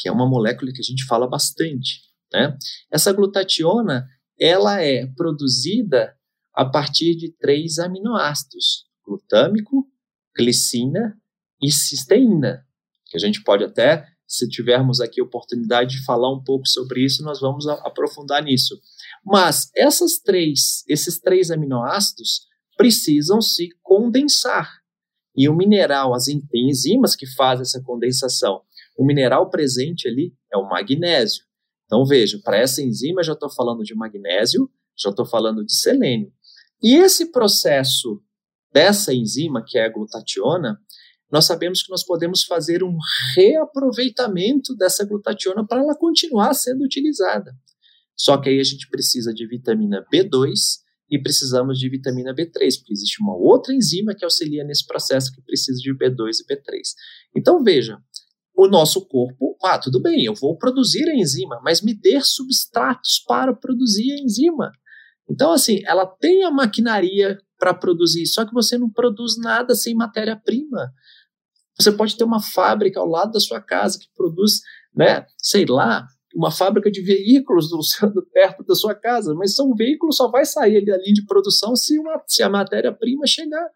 que 0.01 0.09
é 0.09 0.11
uma 0.11 0.27
molécula 0.27 0.71
que 0.73 0.81
a 0.81 0.83
gente 0.83 1.05
fala 1.05 1.27
bastante. 1.27 2.01
Né? 2.33 2.57
Essa 2.91 3.13
glutationa 3.13 4.07
ela 4.39 4.81
é 4.81 5.05
produzida 5.05 6.15
a 6.55 6.65
partir 6.65 7.15
de 7.15 7.31
três 7.37 7.77
aminoácidos: 7.77 8.85
glutâmico, 9.05 9.87
glicina 10.35 11.15
e 11.61 11.71
cisteína. 11.71 12.65
Que 13.05 13.17
a 13.17 13.19
gente 13.19 13.43
pode 13.43 13.63
até, 13.63 14.07
se 14.27 14.49
tivermos 14.49 14.99
aqui 14.99 15.21
oportunidade 15.21 15.97
de 15.97 16.05
falar 16.05 16.33
um 16.33 16.43
pouco 16.43 16.67
sobre 16.67 17.05
isso, 17.05 17.21
nós 17.23 17.39
vamos 17.39 17.67
aprofundar 17.67 18.43
nisso. 18.43 18.81
Mas 19.23 19.69
essas 19.75 20.17
três, 20.17 20.83
esses 20.87 21.19
três 21.19 21.51
aminoácidos 21.51 22.47
precisam 22.75 23.39
se 23.39 23.69
condensar. 23.83 24.81
E 25.35 25.47
o 25.47 25.55
mineral, 25.55 26.13
as 26.13 26.25
enzimas 26.27 27.15
que 27.15 27.27
fazem 27.27 27.61
essa 27.61 27.81
condensação, 27.83 28.63
o 28.97 29.05
mineral 29.05 29.49
presente 29.49 30.07
ali 30.07 30.33
é 30.51 30.57
o 30.57 30.67
magnésio. 30.67 31.43
Então, 31.85 32.05
veja, 32.05 32.39
para 32.43 32.57
essa 32.57 32.81
enzima 32.81 33.23
já 33.23 33.33
estou 33.33 33.49
falando 33.49 33.83
de 33.83 33.93
magnésio, 33.93 34.69
já 34.97 35.09
estou 35.09 35.25
falando 35.25 35.65
de 35.65 35.75
selênio. 35.75 36.31
E 36.81 36.95
esse 36.95 37.31
processo 37.31 38.21
dessa 38.71 39.13
enzima, 39.13 39.63
que 39.65 39.77
é 39.77 39.85
a 39.85 39.89
glutationa, 39.91 40.79
nós 41.31 41.45
sabemos 41.45 41.81
que 41.81 41.89
nós 41.89 42.03
podemos 42.03 42.43
fazer 42.43 42.83
um 42.83 42.97
reaproveitamento 43.35 44.75
dessa 44.75 45.05
glutationa 45.05 45.65
para 45.65 45.81
ela 45.81 45.95
continuar 45.95 46.53
sendo 46.53 46.83
utilizada. 46.83 47.55
Só 48.15 48.37
que 48.37 48.49
aí 48.49 48.59
a 48.59 48.63
gente 48.63 48.89
precisa 48.89 49.33
de 49.33 49.47
vitamina 49.47 50.05
B2 50.13 50.81
e 51.09 51.19
precisamos 51.21 51.79
de 51.79 51.89
vitamina 51.89 52.33
B3, 52.33 52.77
porque 52.77 52.93
existe 52.93 53.21
uma 53.21 53.35
outra 53.35 53.73
enzima 53.73 54.13
que 54.13 54.23
auxilia 54.23 54.63
nesse 54.63 54.85
processo 54.85 55.31
que 55.33 55.41
precisa 55.41 55.77
de 55.79 55.93
B2 55.93 56.39
e 56.39 56.53
B3. 56.53 56.81
Então 57.35 57.63
veja, 57.63 57.97
o 58.55 58.67
nosso 58.67 59.05
corpo, 59.07 59.57
ah, 59.63 59.77
tudo 59.77 60.01
bem, 60.01 60.23
eu 60.23 60.33
vou 60.35 60.57
produzir 60.57 61.09
a 61.09 61.15
enzima, 61.15 61.59
mas 61.63 61.81
me 61.81 61.93
dê 61.93 62.19
substratos 62.21 63.23
para 63.27 63.53
produzir 63.53 64.11
a 64.13 64.21
enzima. 64.21 64.71
Então, 65.29 65.51
assim, 65.51 65.81
ela 65.85 66.05
tem 66.05 66.43
a 66.43 66.51
maquinaria 66.51 67.37
para 67.57 67.73
produzir, 67.73 68.25
só 68.25 68.45
que 68.45 68.53
você 68.53 68.77
não 68.77 68.89
produz 68.89 69.37
nada 69.37 69.73
sem 69.75 69.95
matéria-prima. 69.95 70.91
Você 71.79 71.91
pode 71.91 72.17
ter 72.17 72.23
uma 72.23 72.41
fábrica 72.41 72.99
ao 72.99 73.07
lado 73.07 73.31
da 73.31 73.39
sua 73.39 73.61
casa 73.61 73.97
que 73.99 74.07
produz, 74.15 74.61
né, 74.93 75.25
sei 75.37 75.65
lá, 75.65 76.07
uma 76.35 76.51
fábrica 76.51 76.89
de 76.89 77.01
veículos 77.01 77.69
do, 77.69 77.79
perto 78.33 78.63
da 78.63 78.75
sua 78.75 78.95
casa, 78.95 79.33
mas 79.33 79.55
são 79.55 79.73
veículos 79.73 80.17
só 80.17 80.29
vai 80.29 80.45
sair 80.45 80.83
da 80.85 80.97
linha 80.97 81.13
de 81.13 81.25
produção 81.25 81.75
se, 81.75 81.97
uma, 81.99 82.21
se 82.27 82.43
a 82.43 82.49
matéria-prima 82.49 83.25
chegar. 83.27 83.67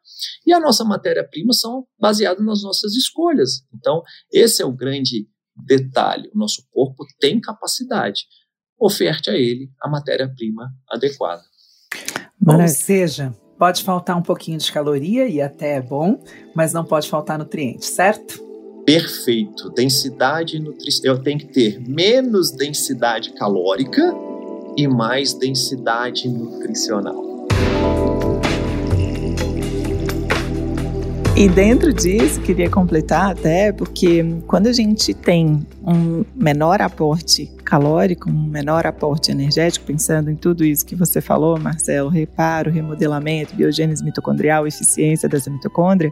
E 0.45 0.53
a 0.53 0.59
nossa 0.59 0.83
matéria-prima 0.83 1.53
são 1.53 1.85
baseadas 1.99 2.45
nas 2.45 2.63
nossas 2.63 2.93
escolhas. 2.95 3.65
Então, 3.73 4.01
esse 4.31 4.61
é 4.61 4.65
o 4.65 4.71
grande 4.71 5.27
detalhe. 5.55 6.29
O 6.33 6.37
nosso 6.37 6.65
corpo 6.71 7.05
tem 7.19 7.39
capacidade. 7.39 8.23
Oferte 8.79 9.29
a 9.29 9.33
ele 9.33 9.69
a 9.81 9.89
matéria-prima 9.89 10.69
adequada. 10.89 11.43
Ou 12.45 12.67
seja, 12.67 13.33
pode 13.57 13.83
faltar 13.83 14.17
um 14.17 14.21
pouquinho 14.21 14.57
de 14.57 14.71
caloria 14.71 15.27
e 15.27 15.41
até 15.41 15.77
é 15.77 15.81
bom, 15.81 16.21
mas 16.53 16.73
não 16.73 16.83
pode 16.83 17.09
faltar 17.09 17.39
nutriente, 17.39 17.85
certo? 17.85 18.43
Perfeito, 18.85 19.69
densidade 19.69 20.59
nutricional. 20.59 21.17
Eu 21.17 21.23
tenho 21.23 21.39
que 21.39 21.47
ter 21.47 21.79
menos 21.81 22.51
densidade 22.51 23.31
calórica 23.33 24.13
e 24.77 24.87
mais 24.87 25.33
densidade 25.33 26.27
nutricional. 26.29 27.34
E 31.37 31.49
dentro 31.49 31.91
disso, 31.91 32.39
queria 32.39 32.69
completar 32.69 33.31
até, 33.31 33.69
porque 33.73 34.23
quando 34.47 34.67
a 34.67 34.71
gente 34.71 35.13
tem 35.13 35.67
um 35.85 36.23
menor 36.33 36.81
aporte 36.81 37.47
calórico, 37.65 38.29
um 38.29 38.47
menor 38.47 38.87
aporte 38.87 39.31
energético, 39.31 39.85
pensando 39.85 40.31
em 40.31 40.37
tudo 40.37 40.63
isso 40.63 40.85
que 40.85 40.95
você 40.95 41.19
falou, 41.19 41.59
Marcelo, 41.59 42.07
reparo, 42.07 42.71
remodelamento, 42.71 43.53
biogênese 43.53 44.01
mitocondrial, 44.01 44.65
eficiência 44.65 45.27
dessa 45.27 45.51
mitocôndria, 45.51 46.09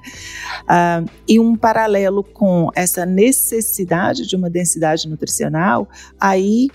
uh, 0.63 1.09
e 1.25 1.39
um 1.39 1.55
paralelo 1.55 2.21
com 2.21 2.69
essa 2.75 3.05
necessidade 3.05 4.27
de 4.27 4.35
uma 4.35 4.49
densidade 4.49 5.07
nutricional, 5.07 5.87
aí 6.19 6.67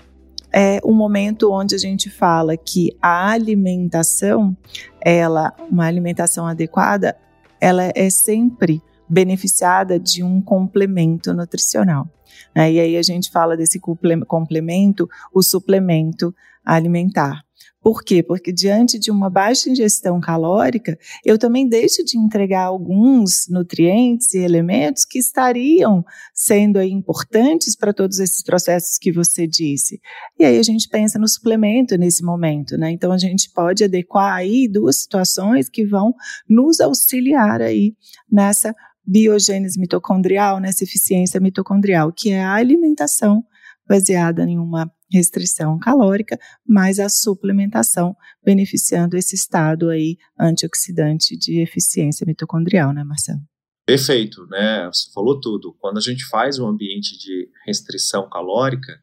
é 0.51 0.81
um 0.83 0.93
momento 0.93 1.51
onde 1.51 1.75
a 1.75 1.77
gente 1.77 2.09
fala 2.09 2.57
que 2.57 2.97
a 2.99 3.29
alimentação, 3.29 4.57
ela, 4.99 5.53
uma 5.69 5.85
alimentação 5.85 6.47
adequada, 6.47 7.15
ela 7.59 7.91
é 7.95 8.09
sempre 8.09 8.81
beneficiada 9.07 9.99
de 9.99 10.23
um 10.23 10.41
complemento 10.41 11.33
nutricional. 11.33 12.07
Né? 12.55 12.73
E 12.73 12.79
aí 12.79 12.97
a 12.97 13.01
gente 13.01 13.31
fala 13.31 13.57
desse 13.57 13.79
complemento, 13.79 15.09
o 15.33 15.41
suplemento 15.41 16.33
alimentar. 16.63 17.43
Por 17.89 18.03
quê? 18.03 18.21
Porque 18.21 18.53
diante 18.53 18.99
de 18.99 19.09
uma 19.09 19.31
baixa 19.31 19.67
ingestão 19.67 20.19
calórica, 20.19 20.95
eu 21.25 21.39
também 21.39 21.67
deixo 21.67 22.05
de 22.05 22.19
entregar 22.19 22.65
alguns 22.65 23.47
nutrientes 23.49 24.31
e 24.35 24.37
elementos 24.37 25.05
que 25.05 25.17
estariam 25.17 26.05
sendo 26.31 26.79
importantes 26.83 27.75
para 27.75 27.91
todos 27.91 28.19
esses 28.19 28.43
processos 28.43 28.99
que 28.99 29.11
você 29.11 29.47
disse. 29.47 29.99
E 30.37 30.45
aí 30.45 30.59
a 30.59 30.61
gente 30.61 30.87
pensa 30.87 31.17
no 31.17 31.27
suplemento 31.27 31.97
nesse 31.97 32.23
momento, 32.23 32.77
né? 32.77 32.91
Então 32.91 33.11
a 33.11 33.17
gente 33.17 33.51
pode 33.51 33.83
adequar 33.83 34.35
aí 34.35 34.67
duas 34.67 35.01
situações 35.01 35.67
que 35.67 35.83
vão 35.83 36.13
nos 36.47 36.79
auxiliar 36.79 37.59
aí 37.59 37.95
nessa 38.31 38.71
biogênese 39.03 39.79
mitocondrial, 39.79 40.59
nessa 40.59 40.83
eficiência 40.83 41.39
mitocondrial, 41.39 42.13
que 42.15 42.29
é 42.29 42.43
a 42.43 42.53
alimentação 42.53 43.43
baseada 43.87 44.43
em 44.43 44.59
uma 44.59 44.91
restrição 45.11 45.79
calórica, 45.79 46.37
mais 46.67 46.99
a 46.99 47.09
suplementação, 47.09 48.15
beneficiando 48.43 49.17
esse 49.17 49.35
estado 49.35 49.89
aí 49.89 50.17
antioxidante 50.39 51.37
de 51.37 51.61
eficiência 51.61 52.25
mitocondrial, 52.25 52.93
né, 52.93 53.03
Marcelo? 53.03 53.41
Perfeito, 53.85 54.45
né? 54.47 54.85
Você 54.85 55.11
falou 55.11 55.39
tudo. 55.39 55.75
Quando 55.79 55.97
a 55.97 56.01
gente 56.01 56.23
faz 56.27 56.59
um 56.59 56.67
ambiente 56.67 57.17
de 57.17 57.49
restrição 57.65 58.29
calórica, 58.29 58.99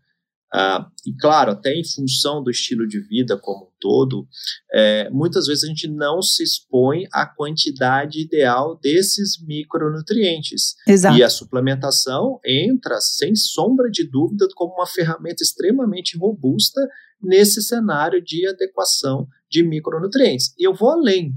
ah, 0.55 0.89
e 1.05 1.15
claro, 1.17 1.53
até 1.53 1.75
em 1.75 1.85
função 1.85 2.43
do 2.43 2.51
estilo 2.51 2.87
de 2.87 3.01
vida 3.01 3.37
como 3.37 3.67
um 3.67 3.71
todo, 3.81 4.27
é, 4.73 5.11
muitas 5.11 5.47
vezes 5.47 5.65
a 5.65 5.67
gente 5.67 5.89
não 5.89 6.23
se 6.23 6.43
expõe 6.43 7.07
à 7.13 7.27
quantidade 7.27 8.21
ideal 8.21 8.79
desses 8.81 9.43
micronutrientes. 9.45 10.75
Exato. 10.87 11.19
E 11.19 11.23
a 11.23 11.29
suplementação 11.29 12.39
entra, 12.45 13.01
sem 13.01 13.35
sombra 13.35 13.91
de 13.91 14.09
dúvida, 14.09 14.47
como 14.55 14.75
uma 14.75 14.87
ferramenta 14.87 15.43
extremamente 15.43 16.17
robusta 16.17 16.81
nesse 17.21 17.61
cenário 17.63 18.23
de 18.23 18.47
adequação 18.47 19.27
de 19.51 19.63
micronutrientes. 19.63 20.55
E 20.59 20.67
eu 20.67 20.75
vou 20.75 20.91
além. 20.91 21.33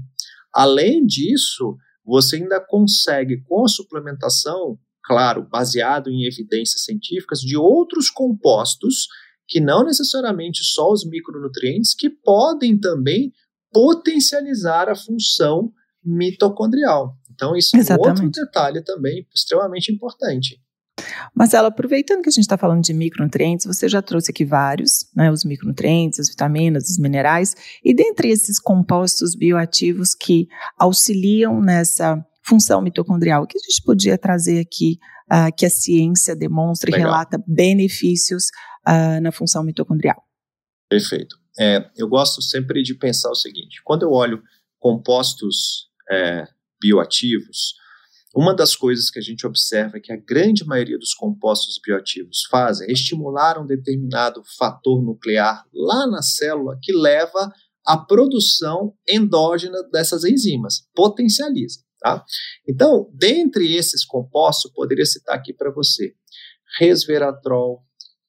Além 0.52 1.04
disso, 1.04 1.76
você 2.04 2.36
ainda 2.36 2.60
consegue, 2.60 3.42
com 3.46 3.64
a 3.64 3.68
suplementação, 3.68 4.78
claro, 5.10 5.44
baseado 5.50 6.08
em 6.08 6.24
evidências 6.24 6.84
científicas, 6.84 7.40
de 7.40 7.56
outros 7.56 8.08
compostos 8.08 9.08
que 9.48 9.60
não 9.60 9.84
necessariamente 9.84 10.62
só 10.62 10.92
os 10.92 11.04
micronutrientes, 11.04 11.96
que 11.96 12.08
podem 12.08 12.78
também 12.78 13.32
potencializar 13.72 14.88
a 14.88 14.94
função 14.94 15.72
mitocondrial. 16.04 17.16
Então, 17.28 17.56
isso 17.56 17.76
é 17.76 17.96
outro 17.98 18.30
detalhe 18.30 18.84
também 18.84 19.26
extremamente 19.34 19.90
importante. 19.90 20.60
Marcelo, 21.34 21.66
aproveitando 21.66 22.22
que 22.22 22.28
a 22.28 22.32
gente 22.32 22.44
está 22.44 22.56
falando 22.56 22.84
de 22.84 22.94
micronutrientes, 22.94 23.66
você 23.66 23.88
já 23.88 24.00
trouxe 24.00 24.30
aqui 24.30 24.44
vários, 24.44 25.06
né, 25.16 25.28
os 25.28 25.44
micronutrientes, 25.44 26.20
as 26.20 26.28
vitaminas, 26.28 26.88
os 26.88 26.98
minerais, 26.98 27.56
e 27.82 27.92
dentre 27.92 28.28
esses 28.28 28.60
compostos 28.60 29.34
bioativos 29.34 30.14
que 30.14 30.46
auxiliam 30.78 31.60
nessa 31.60 32.24
função 32.50 32.82
mitocondrial, 32.82 33.46
que 33.46 33.56
a 33.56 33.60
gente 33.60 33.82
podia 33.84 34.18
trazer 34.18 34.58
aqui, 34.58 34.98
uh, 35.30 35.54
que 35.56 35.64
a 35.64 35.70
ciência 35.70 36.34
demonstra 36.34 36.90
Legal. 36.90 37.06
e 37.06 37.10
relata 37.10 37.42
benefícios 37.46 38.46
uh, 38.88 39.20
na 39.22 39.30
função 39.30 39.62
mitocondrial. 39.62 40.20
Perfeito. 40.88 41.36
É, 41.58 41.88
eu 41.96 42.08
gosto 42.08 42.42
sempre 42.42 42.82
de 42.82 42.94
pensar 42.94 43.30
o 43.30 43.34
seguinte: 43.34 43.80
quando 43.84 44.02
eu 44.02 44.10
olho 44.10 44.42
compostos 44.78 45.88
é, 46.10 46.44
bioativos, 46.80 47.74
uma 48.34 48.54
das 48.54 48.76
coisas 48.76 49.10
que 49.10 49.18
a 49.18 49.22
gente 49.22 49.46
observa 49.46 49.96
é 49.96 50.00
que 50.00 50.12
a 50.12 50.16
grande 50.16 50.64
maioria 50.64 50.98
dos 50.98 51.12
compostos 51.12 51.80
bioativos 51.84 52.44
fazem 52.50 52.88
é 52.88 52.92
estimular 52.92 53.60
um 53.60 53.66
determinado 53.66 54.42
fator 54.56 55.02
nuclear 55.02 55.64
lá 55.72 56.06
na 56.06 56.22
célula 56.22 56.78
que 56.80 56.92
leva 56.92 57.52
à 57.84 57.98
produção 57.98 58.94
endógena 59.08 59.82
dessas 59.90 60.24
enzimas, 60.24 60.88
potencializa. 60.94 61.80
Tá? 62.00 62.24
Então, 62.66 63.10
dentre 63.12 63.76
esses 63.76 64.04
compostos, 64.04 64.70
eu 64.70 64.74
poderia 64.74 65.04
citar 65.04 65.36
aqui 65.36 65.52
para 65.52 65.70
você 65.70 66.14
resveratrol, 66.78 67.82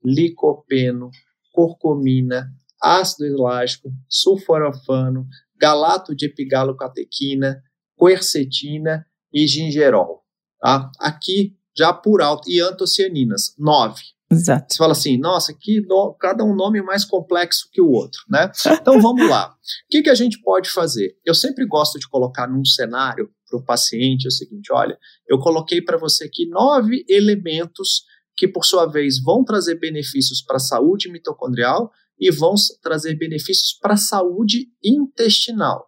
licopeno, 0.04 1.10
curcumina, 1.54 2.52
ácido 2.82 3.26
elástico, 3.26 3.90
sulforafano, 4.10 5.28
galato 5.58 6.16
de 6.16 6.26
epigalocatequina, 6.26 7.62
quercetina 7.98 9.06
e 9.32 9.48
gingerol. 9.48 10.24
Tá? 10.60 10.92
Aqui, 11.00 11.56
já 11.78 11.94
por 11.94 12.22
alto, 12.22 12.50
e 12.50 12.60
antocianinas, 12.60 13.56
nove. 13.58 14.04
Exato. 14.32 14.74
Você 14.74 14.78
fala 14.78 14.94
assim, 14.94 15.18
nossa, 15.18 15.54
que 15.54 15.82
no, 15.82 16.14
cada 16.14 16.44
um 16.44 16.56
nome 16.56 16.82
mais 16.82 17.04
complexo 17.04 17.68
que 17.72 17.82
o 17.82 17.92
outro, 17.92 18.22
né? 18.30 18.50
Então 18.82 19.00
vamos 19.02 19.30
lá. 19.30 19.50
O 19.50 19.56
que, 19.90 20.02
que 20.02 20.10
a 20.10 20.16
gente 20.16 20.42
pode 20.42 20.70
fazer? 20.70 21.18
Eu 21.26 21.36
sempre 21.36 21.66
gosto 21.66 22.00
de 22.00 22.08
colocar 22.08 22.48
num 22.48 22.64
cenário 22.64 23.30
para 23.52 23.60
o 23.60 23.66
paciente 23.66 24.26
é 24.26 24.30
o 24.30 24.32
seguinte: 24.32 24.72
olha, 24.72 24.98
eu 25.28 25.38
coloquei 25.40 25.82
para 25.82 25.98
você 25.98 26.26
aqui 26.26 26.48
nove 26.48 27.06
elementos 27.08 28.04
que, 28.36 28.48
por 28.48 28.66
sua 28.66 28.86
vez, 28.86 29.22
vão 29.22 29.44
trazer 29.44 29.76
benefícios 29.76 30.42
para 30.42 30.56
a 30.56 30.60
saúde 30.60 31.12
mitocondrial 31.12 31.92
e 32.20 32.32
vão 32.32 32.56
trazer 32.82 33.16
benefícios 33.16 33.74
para 33.74 33.96
a 33.96 33.98
saúde 33.98 34.68
intestinal. 34.84 35.88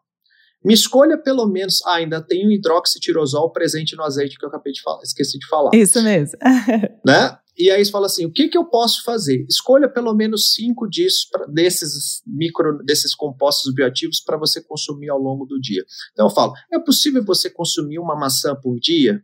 Me 0.63 0.73
escolha 0.73 1.17
pelo 1.17 1.45
menos. 1.45 1.81
Ah, 1.85 1.95
ainda 1.95 2.21
tem 2.21 2.47
o 2.47 2.51
hidroxitirosol 2.51 3.51
presente 3.51 3.95
no 3.95 4.03
azeite 4.03 4.37
que 4.37 4.45
eu 4.45 4.49
acabei 4.49 4.71
de 4.71 4.81
falar, 4.81 5.01
esqueci 5.03 5.37
de 5.37 5.47
falar. 5.47 5.71
Isso 5.73 6.01
mesmo. 6.01 6.37
né? 7.05 7.37
E 7.57 7.69
aí 7.69 7.83
você 7.83 7.91
fala 7.91 8.07
assim: 8.07 8.25
o 8.25 8.31
que, 8.31 8.49
que 8.49 8.57
eu 8.57 8.65
posso 8.65 9.03
fazer? 9.03 9.45
Escolha 9.47 9.87
pelo 9.87 10.13
menos 10.13 10.53
cinco 10.53 10.87
disso, 10.87 11.27
pra, 11.31 11.45
desses 11.45 12.21
micro, 12.25 12.79
desses 12.83 13.13
compostos 13.13 13.73
bioativos 13.73 14.21
para 14.21 14.37
você 14.37 14.61
consumir 14.61 15.09
ao 15.09 15.19
longo 15.19 15.45
do 15.45 15.59
dia. 15.59 15.83
Então 16.11 16.27
eu 16.27 16.31
falo: 16.31 16.53
é 16.71 16.79
possível 16.79 17.23
você 17.23 17.49
consumir 17.49 17.99
uma 17.99 18.15
maçã 18.15 18.55
por 18.55 18.79
dia? 18.79 19.21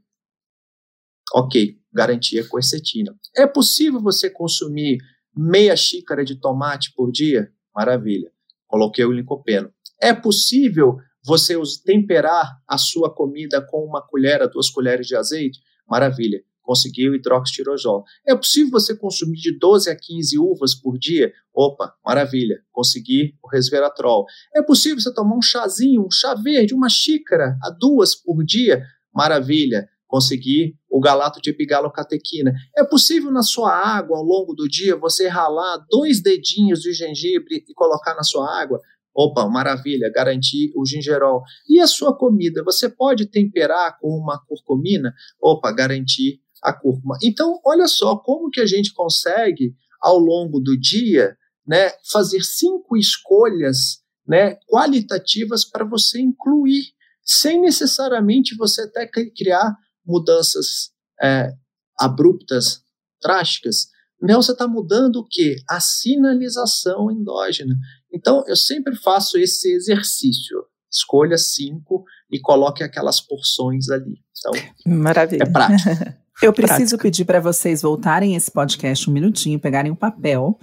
Ok, 1.33 1.77
garantia 1.91 2.47
quercetina. 2.47 3.15
É 3.35 3.47
possível 3.47 3.99
você 3.99 4.29
consumir 4.29 4.97
meia 5.35 5.75
xícara 5.75 6.23
de 6.23 6.35
tomate 6.35 6.91
por 6.95 7.11
dia? 7.11 7.51
Maravilha. 7.75 8.31
Coloquei 8.67 9.05
o 9.05 9.11
licopeno. 9.11 9.71
É 10.01 10.13
possível 10.13 10.97
você 11.23 11.55
temperar 11.83 12.59
a 12.67 12.77
sua 12.77 13.13
comida 13.13 13.61
com 13.61 13.83
uma 13.83 14.01
colher 14.01 14.47
duas 14.49 14.69
colheres 14.69 15.07
de 15.07 15.15
azeite? 15.15 15.59
Maravilha 15.87 16.43
conseguir 16.69 17.09
o 17.09 17.15
hidroxitirosol. 17.15 18.03
É 18.27 18.35
possível 18.35 18.69
você 18.69 18.95
consumir 18.95 19.39
de 19.39 19.57
12 19.57 19.89
a 19.89 19.95
15 19.95 20.37
uvas 20.37 20.75
por 20.75 20.99
dia? 20.99 21.33
Opa, 21.51 21.95
maravilha, 22.05 22.61
conseguir 22.71 23.33
o 23.43 23.49
resveratrol. 23.49 24.25
É 24.55 24.61
possível 24.61 24.99
você 24.99 25.11
tomar 25.11 25.35
um 25.35 25.41
chazinho, 25.41 26.05
um 26.05 26.11
chá 26.11 26.35
verde, 26.35 26.75
uma 26.75 26.87
xícara 26.87 27.57
a 27.63 27.71
duas 27.71 28.13
por 28.13 28.45
dia? 28.45 28.85
Maravilha, 29.11 29.89
conseguir 30.05 30.75
o 30.87 30.99
galato 30.99 31.41
de 31.41 31.49
epigalocatequina. 31.49 32.53
É 32.77 32.83
possível 32.83 33.31
na 33.31 33.41
sua 33.41 33.73
água, 33.73 34.19
ao 34.19 34.23
longo 34.23 34.53
do 34.53 34.67
dia, 34.67 34.95
você 34.95 35.27
ralar 35.27 35.83
dois 35.89 36.21
dedinhos 36.21 36.81
de 36.81 36.93
gengibre 36.93 37.65
e 37.67 37.73
colocar 37.73 38.13
na 38.13 38.23
sua 38.23 38.47
água? 38.61 38.79
Opa, 39.15 39.49
maravilha, 39.49 40.09
garantir 40.13 40.71
o 40.75 40.85
gingerol. 40.85 41.41
E 41.67 41.79
a 41.79 41.87
sua 41.87 42.15
comida, 42.15 42.63
você 42.63 42.87
pode 42.87 43.25
temperar 43.25 43.97
com 43.99 44.07
uma 44.09 44.39
curcumina? 44.45 45.13
Opa, 45.41 45.71
garantir 45.71 46.39
a 46.63 46.73
cúrcuma. 46.73 47.17
Então, 47.23 47.59
olha 47.65 47.87
só 47.87 48.15
como 48.17 48.49
que 48.49 48.61
a 48.61 48.65
gente 48.65 48.93
consegue, 48.93 49.73
ao 50.01 50.17
longo 50.17 50.59
do 50.59 50.77
dia, 50.77 51.35
né, 51.65 51.91
fazer 52.11 52.41
cinco 52.41 52.97
escolhas 52.97 53.99
né, 54.27 54.55
qualitativas 54.67 55.65
para 55.65 55.85
você 55.85 56.19
incluir, 56.19 56.93
sem 57.23 57.61
necessariamente 57.61 58.55
você 58.55 58.81
até 58.81 59.07
criar 59.07 59.75
mudanças 60.05 60.91
é, 61.21 61.51
abruptas, 61.97 62.81
drásticas. 63.21 63.87
Não, 64.21 64.41
você 64.41 64.51
está 64.51 64.67
mudando 64.67 65.17
o 65.17 65.27
quê? 65.27 65.57
A 65.69 65.79
sinalização 65.79 67.11
endógena. 67.11 67.75
Então, 68.11 68.43
eu 68.47 68.55
sempre 68.55 68.95
faço 68.95 69.37
esse 69.37 69.71
exercício. 69.71 70.65
Escolha 70.91 71.37
cinco 71.37 72.03
e 72.31 72.39
coloque 72.39 72.83
aquelas 72.83 73.21
porções 73.21 73.89
ali. 73.89 74.23
Então, 74.37 74.51
Maravilha. 74.85 75.43
É 75.43 75.49
prático. 75.49 75.89
Eu 76.41 76.53
preciso 76.53 76.91
Prática. 76.91 77.03
pedir 77.03 77.25
para 77.25 77.39
vocês 77.39 77.81
voltarem 77.81 78.35
esse 78.35 78.49
podcast 78.49 79.09
um 79.09 79.13
minutinho, 79.13 79.59
pegarem 79.59 79.91
um 79.91 79.95
papel, 79.95 80.57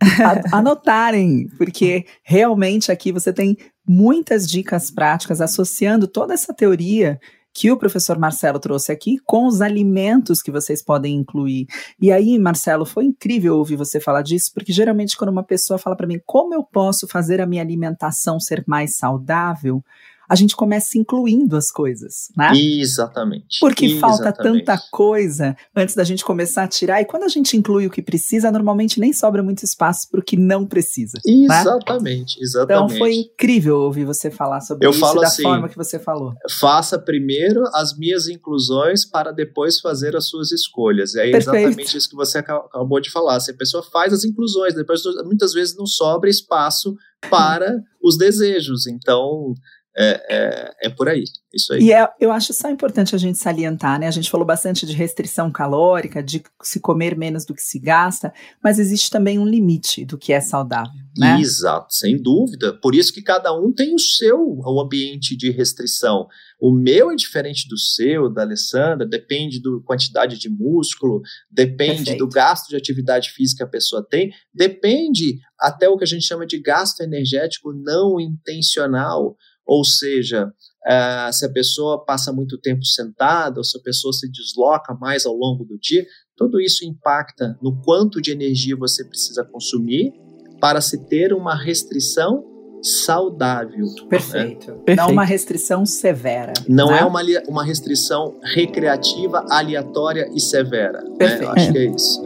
anotarem, 0.52 1.48
porque 1.56 2.04
realmente 2.24 2.90
aqui 2.90 3.12
você 3.12 3.32
tem 3.32 3.56
muitas 3.86 4.48
dicas 4.48 4.90
práticas 4.90 5.40
associando 5.40 6.08
toda 6.08 6.34
essa 6.34 6.52
teoria 6.52 7.18
que 7.52 7.70
o 7.70 7.76
professor 7.76 8.18
Marcelo 8.18 8.60
trouxe 8.60 8.92
aqui 8.92 9.18
com 9.24 9.46
os 9.46 9.60
alimentos 9.60 10.40
que 10.40 10.50
vocês 10.50 10.82
podem 10.82 11.16
incluir. 11.16 11.66
E 12.00 12.12
aí, 12.12 12.38
Marcelo, 12.38 12.86
foi 12.86 13.04
incrível 13.04 13.56
ouvir 13.56 13.76
você 13.76 14.00
falar 14.00 14.22
disso, 14.22 14.50
porque 14.54 14.72
geralmente 14.72 15.16
quando 15.16 15.30
uma 15.30 15.42
pessoa 15.42 15.78
fala 15.78 15.96
para 15.96 16.06
mim 16.06 16.20
como 16.24 16.54
eu 16.54 16.62
posso 16.62 17.08
fazer 17.08 17.40
a 17.40 17.46
minha 17.46 17.62
alimentação 17.62 18.38
ser 18.38 18.62
mais 18.66 18.96
saudável, 18.96 19.82
a 20.30 20.36
gente 20.36 20.54
começa 20.54 20.96
incluindo 20.96 21.56
as 21.56 21.72
coisas, 21.72 22.28
né? 22.36 22.52
Exatamente. 22.54 23.58
Porque 23.58 23.86
Exatamente. 23.86 24.00
falta 24.00 24.32
tanta 24.32 24.78
coisa 24.92 25.56
antes 25.74 25.96
da 25.96 26.04
gente 26.04 26.24
começar 26.24 26.62
a 26.62 26.68
tirar, 26.68 27.00
e 27.00 27.04
quando 27.04 27.24
a 27.24 27.28
gente 27.28 27.56
inclui 27.56 27.84
o 27.88 27.90
que 27.90 28.00
precisa, 28.00 28.48
normalmente 28.52 29.00
nem 29.00 29.12
sobra 29.12 29.42
muito 29.42 29.64
espaço 29.64 30.08
para 30.08 30.20
o 30.20 30.22
que 30.22 30.36
não 30.36 30.64
precisa. 30.64 31.18
Exatamente, 31.26 32.38
né? 32.38 32.44
exatamente. 32.44 32.94
Então 32.94 32.98
foi 32.98 33.14
incrível 33.14 33.78
ouvir 33.78 34.04
você 34.04 34.30
falar 34.30 34.60
sobre 34.60 34.86
Eu 34.86 34.92
isso 34.92 35.00
falo 35.00 35.20
da 35.20 35.26
assim, 35.26 35.42
forma 35.42 35.68
que 35.68 35.76
você 35.76 35.98
falou. 35.98 36.32
Faça 36.60 36.96
primeiro 36.96 37.64
as 37.74 37.98
minhas 37.98 38.28
inclusões 38.28 39.04
para 39.04 39.32
depois 39.32 39.80
fazer 39.80 40.14
as 40.14 40.28
suas 40.28 40.52
escolhas. 40.52 41.16
É 41.16 41.28
Perfeito. 41.28 41.56
exatamente 41.56 41.98
isso 41.98 42.08
que 42.08 42.14
você 42.14 42.38
acabou 42.38 43.00
de 43.00 43.10
falar. 43.10 43.40
Se 43.40 43.50
a 43.50 43.54
pessoa 43.54 43.82
faz 43.82 44.12
as 44.12 44.22
inclusões, 44.22 44.74
depois 44.74 45.02
muitas 45.24 45.52
vezes 45.52 45.76
não 45.76 45.86
sobra 45.86 46.30
espaço 46.30 46.94
para 47.28 47.82
os 48.02 48.16
desejos. 48.16 48.86
Então, 48.86 49.54
é, 49.96 50.26
é, 50.30 50.86
é, 50.86 50.90
por 50.90 51.08
aí, 51.08 51.24
isso 51.52 51.72
aí. 51.72 51.80
E 51.80 51.92
é, 51.92 52.08
eu 52.20 52.30
acho 52.30 52.52
só 52.52 52.70
importante 52.70 53.14
a 53.14 53.18
gente 53.18 53.38
salientar, 53.38 53.98
né? 53.98 54.06
A 54.06 54.12
gente 54.12 54.30
falou 54.30 54.46
bastante 54.46 54.86
de 54.86 54.92
restrição 54.92 55.50
calórica, 55.50 56.22
de 56.22 56.42
se 56.62 56.78
comer 56.78 57.16
menos 57.16 57.44
do 57.44 57.54
que 57.54 57.62
se 57.62 57.78
gasta, 57.78 58.32
mas 58.62 58.78
existe 58.78 59.10
também 59.10 59.38
um 59.38 59.44
limite 59.44 60.04
do 60.04 60.16
que 60.16 60.32
é 60.32 60.40
saudável, 60.40 60.92
né? 61.18 61.40
Exato, 61.40 61.92
sem 61.92 62.20
dúvida. 62.20 62.72
Por 62.80 62.94
isso 62.94 63.12
que 63.12 63.20
cada 63.20 63.52
um 63.52 63.72
tem 63.72 63.94
o 63.94 63.98
seu 63.98 64.38
o 64.38 64.80
ambiente 64.80 65.36
de 65.36 65.50
restrição. 65.50 66.28
O 66.60 66.72
meu 66.72 67.10
é 67.10 67.16
diferente 67.16 67.66
do 67.68 67.78
seu, 67.78 68.28
da 68.28 68.42
Alessandra, 68.42 69.06
depende 69.06 69.62
da 69.62 69.70
quantidade 69.84 70.38
de 70.38 70.48
músculo, 70.48 71.22
depende 71.50 72.04
Perfeito. 72.04 72.18
do 72.18 72.28
gasto 72.28 72.68
de 72.68 72.76
atividade 72.76 73.30
física 73.30 73.64
que 73.64 73.68
a 73.68 73.70
pessoa 73.70 74.06
tem, 74.08 74.30
depende 74.54 75.38
até 75.58 75.88
o 75.88 75.96
que 75.96 76.04
a 76.04 76.06
gente 76.06 76.24
chama 76.24 76.46
de 76.46 76.60
gasto 76.60 77.00
energético 77.00 77.72
não 77.72 78.20
intencional. 78.20 79.36
Ou 79.70 79.84
seja, 79.84 80.46
uh, 80.46 81.32
se 81.32 81.46
a 81.46 81.48
pessoa 81.48 82.04
passa 82.04 82.32
muito 82.32 82.58
tempo 82.58 82.84
sentada, 82.84 83.60
ou 83.60 83.64
se 83.64 83.78
a 83.78 83.80
pessoa 83.80 84.12
se 84.12 84.28
desloca 84.28 84.92
mais 84.94 85.24
ao 85.24 85.32
longo 85.32 85.64
do 85.64 85.78
dia, 85.78 86.04
tudo 86.36 86.60
isso 86.60 86.84
impacta 86.84 87.56
no 87.62 87.80
quanto 87.80 88.20
de 88.20 88.32
energia 88.32 88.76
você 88.76 89.04
precisa 89.04 89.44
consumir 89.44 90.12
para 90.60 90.80
se 90.80 91.06
ter 91.06 91.32
uma 91.32 91.54
restrição 91.54 92.44
saudável. 92.82 93.86
Perfeito. 94.08 94.72
Né? 94.72 94.78
Perfeito. 94.78 94.96
Não 94.96 95.12
uma 95.12 95.24
restrição 95.24 95.86
severa. 95.86 96.52
Não 96.68 96.90
né? 96.90 96.98
é 96.98 97.04
uma, 97.04 97.20
uma 97.46 97.64
restrição 97.64 98.40
recreativa, 98.42 99.46
aleatória 99.48 100.28
e 100.34 100.40
severa. 100.40 101.00
Perfeito. 101.16 101.42
Né? 101.42 101.46
Eu 101.46 101.52
acho 101.52 101.72
que 101.72 101.78
é 101.78 101.84
isso. 101.84 102.22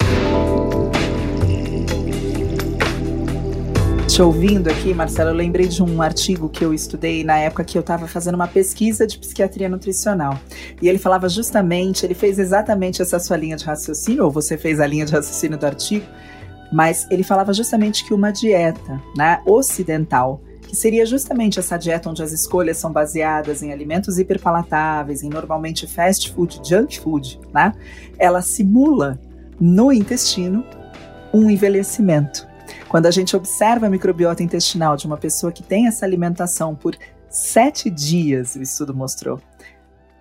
Te 4.15 4.23
ouvindo 4.23 4.69
aqui, 4.69 4.95
Marcelo, 4.95 5.31
eu 5.31 5.35
lembrei 5.35 5.67
de 5.67 5.83
um 5.83 6.01
artigo 6.01 6.49
que 6.49 6.65
eu 6.65 6.73
estudei 6.73 7.25
na 7.25 7.37
época 7.37 7.65
que 7.65 7.77
eu 7.77 7.81
estava 7.81 8.07
fazendo 8.07 8.37
uma 8.37 8.47
pesquisa 8.47 9.09
de 9.09 9.19
psiquiatria 9.19 9.69
nutricional. 9.69 10.39
E 10.81 10.89
ele 10.89 10.99
falava 10.99 11.29
justamente, 11.29 12.07
ele 12.07 12.15
fez 12.15 12.39
exatamente 12.39 13.03
essa 13.03 13.19
sua 13.19 13.37
linha 13.37 13.57
de 13.57 13.65
raciocínio, 13.65 14.25
ou 14.25 14.31
você 14.31 14.57
fez 14.57 14.79
a 14.79 14.87
linha 14.87 15.05
de 15.05 15.13
raciocínio 15.13 15.59
do 15.59 15.67
artigo, 15.67 16.07
mas 16.73 17.09
ele 17.11 17.25
falava 17.25 17.53
justamente 17.53 18.05
que 18.05 18.15
uma 18.15 18.31
dieta 18.31 19.03
né, 19.17 19.43
ocidental, 19.45 20.41
que 20.63 20.77
seria 20.77 21.05
justamente 21.05 21.59
essa 21.59 21.77
dieta 21.77 22.09
onde 22.09 22.23
as 22.23 22.31
escolhas 22.31 22.77
são 22.77 22.93
baseadas 22.93 23.65
em 23.65 23.73
alimentos 23.73 24.17
hiperpalatáveis, 24.17 25.25
em 25.25 25.29
normalmente 25.29 25.89
fast 25.89 26.33
food, 26.33 26.61
junk 26.65 27.01
food, 27.01 27.41
né? 27.53 27.73
Ela 28.17 28.43
simula 28.43 29.19
no 29.61 29.91
intestino 29.91 30.65
um 31.33 31.51
envelhecimento. 31.51 32.54
Quando 32.95 33.07
a 33.07 33.11
gente 33.11 33.35
observa 33.35 33.89
a 33.89 33.91
microbiota 33.91 34.41
intestinal 34.41 34.97
de 34.97 35.05
uma 35.05 35.17
pessoa 35.17 35.51
que 35.51 35.65
tem 35.65 35.89
essa 35.89 36.07
alimentação 36.07 36.77
por 36.77 36.97
sete 37.29 37.91
dias, 37.91 38.55
o 38.55 38.63
estudo 38.63 38.95
mostrou, 38.95 39.43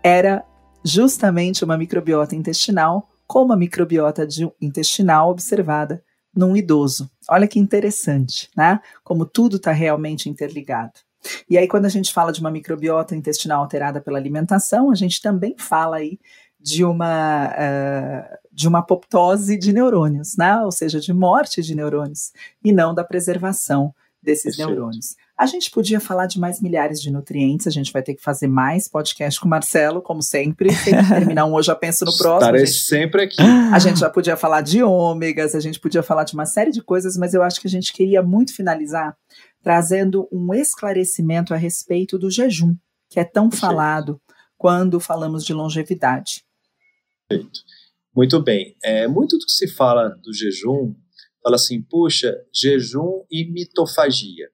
era 0.01 0.43
justamente 0.84 1.63
uma 1.63 1.78
microbiota 1.78 2.36
intestinal 2.36 3.07
como 3.28 3.53
a 3.53 3.55
microbiota 3.55 4.28
intestinal 4.59 5.30
observada 5.30 6.03
num 6.36 6.57
idoso. 6.57 7.11
Olha 7.30 7.47
que 7.47 7.59
interessante, 7.59 8.49
né? 8.57 8.80
Como 9.03 9.24
tudo 9.24 9.57
está 9.57 9.71
realmente 9.71 10.28
interligado. 10.28 10.93
E 11.47 11.59
aí, 11.59 11.67
quando 11.67 11.86
a 11.86 11.89
gente 11.89 12.11
fala 12.11 12.32
de 12.32 12.39
uma 12.39 12.49
microbiota 12.49 13.15
intestinal 13.15 13.61
alterada 13.61 14.01
pela 14.01 14.17
alimentação, 14.17 14.89
a 14.89 14.95
gente 14.95 15.21
também 15.21 15.53
fala 15.59 15.97
aí 15.97 16.17
de 16.59 16.84
uma, 16.84 17.49
uh, 17.49 18.43
de 18.54 18.68
uma 18.68 18.80
apoptose 18.80 19.58
de 19.58 19.74
neurônios, 19.74 20.38
né? 20.38 20.58
ou 20.62 20.72
seja, 20.72 20.99
de 20.99 21.12
morte 21.12 21.62
de 21.62 21.74
neurônios, 21.74 22.32
e 22.64 22.72
não 22.72 22.93
da 22.93 23.04
preservação 23.04 23.93
desses 24.22 24.56
Perfeito. 24.56 24.70
neurônios. 24.70 25.16
A 25.38 25.45
gente 25.45 25.70
podia 25.70 25.99
falar 25.99 26.28
de 26.28 26.39
mais 26.39 26.62
milhares 26.62 27.01
de 27.01 27.12
nutrientes, 27.12 27.68
a 27.68 27.72
gente 27.72 27.91
vai 27.91 28.01
ter 28.01 28.14
que 28.14 28.22
fazer 28.22 28.47
mais 28.47 28.88
podcast 28.88 29.39
com 29.39 29.47
o 29.47 29.49
Marcelo, 29.49 30.01
como 30.01 30.22
sempre. 30.22 30.70
Tem 30.86 30.95
que 30.95 31.10
terminar 31.10 31.45
um 31.45 31.54
hoje, 31.54 31.68
já 31.68 31.76
penso 31.76 32.06
no 32.06 32.16
próximo. 32.16 32.36
Estarei 32.36 32.66
gente, 32.66 32.78
sempre 32.78 33.24
aqui. 33.24 33.41
A 33.72 33.80
gente 33.80 33.99
já 33.99 34.10
podia 34.10 34.38
falar 34.38 34.62
de 34.62 34.82
ômegas, 34.82 35.56
a 35.56 35.60
gente 35.60 35.80
podia 35.80 36.04
falar 36.04 36.24
de 36.24 36.34
uma 36.34 36.45
série 36.45 36.72
de 36.72 36.82
coisas, 36.82 37.18
mas 37.18 37.34
eu 37.34 37.43
acho 37.43 37.60
que 37.60 37.68
a 37.68 37.70
gente 37.70 37.91
queria 37.91 38.22
muito 38.22 38.56
finalizar 38.56 39.18
trazendo 39.62 40.28
um 40.32 40.54
esclarecimento 40.54 41.54
a 41.54 41.58
respeito 41.58 42.18
do 42.18 42.30
jejum, 42.30 42.76
que 43.10 43.20
é 43.20 43.24
tão 43.24 43.49
Perfeito. 43.49 43.62
falado 43.68 44.22
quando 44.58 44.99
falamos 44.99 45.43
de 45.43 45.54
longevidade. 45.54 46.43
Perfeito. 47.28 47.60
Muito 48.16 48.41
bem. 48.41 48.76
É, 48.84 49.07
muito 49.07 49.38
do 49.38 49.45
que 49.45 49.51
se 49.51 49.68
fala 49.68 50.09
do 50.09 50.34
jejum, 50.34 50.93
fala 51.41 51.55
assim, 51.55 51.82
puxa, 51.82 52.36
jejum 52.53 53.26
e 53.30 53.49
mitofagia. 53.51 54.49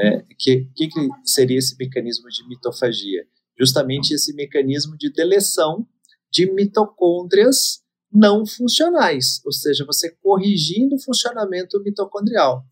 É, 0.00 0.22
que, 0.38 0.68
que, 0.74 0.88
que 0.88 1.00
seria 1.24 1.58
esse 1.58 1.76
mecanismo 1.76 2.28
de 2.28 2.46
mitofagia? 2.48 3.24
Justamente 3.58 4.12
esse 4.12 4.34
mecanismo 4.34 4.96
de 4.96 5.12
deleção 5.12 5.86
de 6.30 6.50
mitocôndrias 6.52 7.82
não 8.10 8.44
funcionais, 8.44 9.40
ou 9.44 9.52
seja, 9.52 9.86
você 9.86 10.10
corrigindo 10.22 10.96
o 10.96 11.00
funcionamento 11.00 11.80
mitocondrial. 11.82 12.64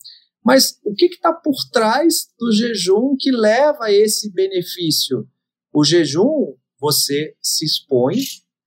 Mas 0.45 0.79
o 0.85 0.95
que 0.95 1.07
está 1.07 1.33
por 1.33 1.57
trás 1.71 2.29
do 2.39 2.53
jejum 2.53 3.17
que 3.19 3.31
leva 3.31 3.85
a 3.85 3.93
esse 3.93 4.31
benefício? 4.33 5.29
O 5.73 5.85
jejum, 5.85 6.57
você 6.79 7.37
se 7.41 7.65
expõe 7.65 8.17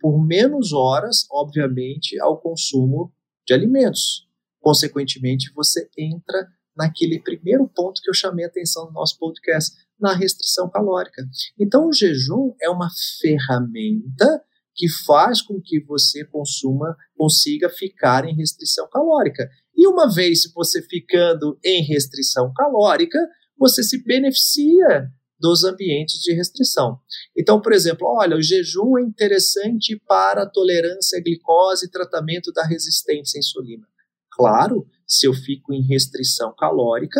por 0.03 0.21
menos 0.21 0.73
horas, 0.73 1.25
obviamente, 1.31 2.19
ao 2.19 2.37
consumo 2.37 3.13
de 3.47 3.53
alimentos. 3.53 4.27
Consequentemente, 4.59 5.49
você 5.55 5.89
entra 5.97 6.45
naquele 6.75 7.21
primeiro 7.21 7.69
ponto 7.73 8.01
que 8.01 8.09
eu 8.09 8.13
chamei 8.13 8.43
a 8.43 8.49
atenção 8.49 8.87
no 8.87 8.91
nosso 8.91 9.17
podcast, 9.17 9.73
na 9.97 10.13
restrição 10.13 10.69
calórica. 10.69 11.23
Então, 11.57 11.87
o 11.87 11.93
jejum 11.93 12.53
é 12.61 12.69
uma 12.69 12.89
ferramenta 13.21 14.43
que 14.75 14.89
faz 15.05 15.41
com 15.41 15.61
que 15.63 15.81
você 15.85 16.25
consuma, 16.25 16.97
consiga 17.15 17.69
ficar 17.69 18.27
em 18.27 18.35
restrição 18.35 18.89
calórica. 18.89 19.49
E 19.73 19.87
uma 19.87 20.13
vez 20.13 20.51
você 20.53 20.81
ficando 20.81 21.57
em 21.63 21.81
restrição 21.81 22.51
calórica, 22.53 23.19
você 23.57 23.81
se 23.81 24.03
beneficia 24.03 25.09
dos 25.43 25.65
ambientes 25.65 26.21
de 26.21 26.31
restrição. 26.31 26.97
Então, 27.37 27.59
por 27.59 27.73
exemplo, 27.73 28.07
olha, 28.07 28.37
o 28.37 28.41
jejum 28.41 28.97
é 28.97 29.01
interessante 29.01 30.01
para 30.07 30.43
a 30.43 30.49
tolerância 30.49 31.19
à 31.19 31.21
glicose 31.21 31.85
e 31.85 31.91
tratamento 31.91 32.49
da 32.53 32.63
resistência 32.65 33.37
à 33.37 33.41
insulina. 33.41 33.85
Claro, 34.31 34.87
se 35.05 35.27
eu 35.27 35.33
fico 35.33 35.73
em 35.73 35.85
restrição 35.85 36.55
calórica, 36.57 37.19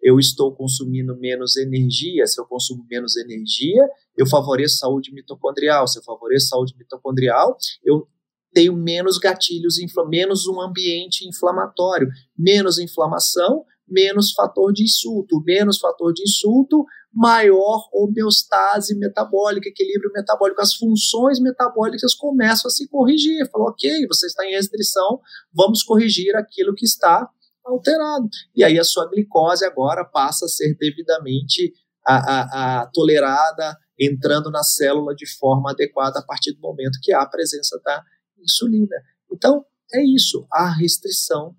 eu 0.00 0.20
estou 0.20 0.54
consumindo 0.54 1.18
menos 1.18 1.56
energia. 1.56 2.28
Se 2.28 2.40
eu 2.40 2.46
consumo 2.46 2.86
menos 2.88 3.16
energia, 3.16 3.82
eu 4.16 4.26
favoreço 4.28 4.76
saúde 4.76 5.12
mitocondrial. 5.12 5.88
Se 5.88 5.98
eu 5.98 6.04
favoreço 6.04 6.46
saúde 6.46 6.76
mitocondrial, 6.78 7.56
eu 7.84 8.06
tenho 8.54 8.72
menos 8.72 9.18
gatilhos, 9.18 9.78
menos 10.08 10.46
um 10.46 10.60
ambiente 10.60 11.28
inflamatório, 11.28 12.08
menos 12.38 12.78
inflamação, 12.78 13.64
menos 13.88 14.32
fator 14.32 14.72
de 14.72 14.82
insulto, 14.84 15.42
menos 15.44 15.78
fator 15.78 16.12
de 16.12 16.22
insulto, 16.22 16.84
maior 17.12 17.88
homeostase 17.92 18.96
metabólica, 18.96 19.68
equilíbrio 19.68 20.10
metabólico. 20.12 20.60
As 20.60 20.74
funções 20.74 21.38
metabólicas 21.40 22.14
começam 22.14 22.68
a 22.68 22.72
se 22.72 22.88
corrigir. 22.88 23.48
Falou, 23.50 23.68
ok, 23.68 24.06
você 24.08 24.26
está 24.26 24.44
em 24.44 24.52
restrição, 24.52 25.20
vamos 25.52 25.82
corrigir 25.82 26.34
aquilo 26.34 26.74
que 26.74 26.84
está 26.84 27.28
alterado. 27.64 28.28
E 28.54 28.64
aí 28.64 28.78
a 28.78 28.84
sua 28.84 29.08
glicose 29.08 29.64
agora 29.64 30.04
passa 30.04 30.46
a 30.46 30.48
ser 30.48 30.76
devidamente 30.76 31.72
a, 32.06 32.16
a, 32.16 32.82
a 32.82 32.86
tolerada, 32.88 33.78
entrando 33.98 34.50
na 34.50 34.62
célula 34.62 35.14
de 35.14 35.26
forma 35.38 35.70
adequada 35.70 36.18
a 36.18 36.22
partir 36.22 36.52
do 36.52 36.60
momento 36.60 36.98
que 37.00 37.12
há 37.12 37.22
a 37.22 37.28
presença 37.28 37.80
da 37.84 38.02
insulina. 38.42 38.96
Então, 39.32 39.64
é 39.92 40.02
isso, 40.04 40.46
a 40.52 40.68
restrição 40.68 41.54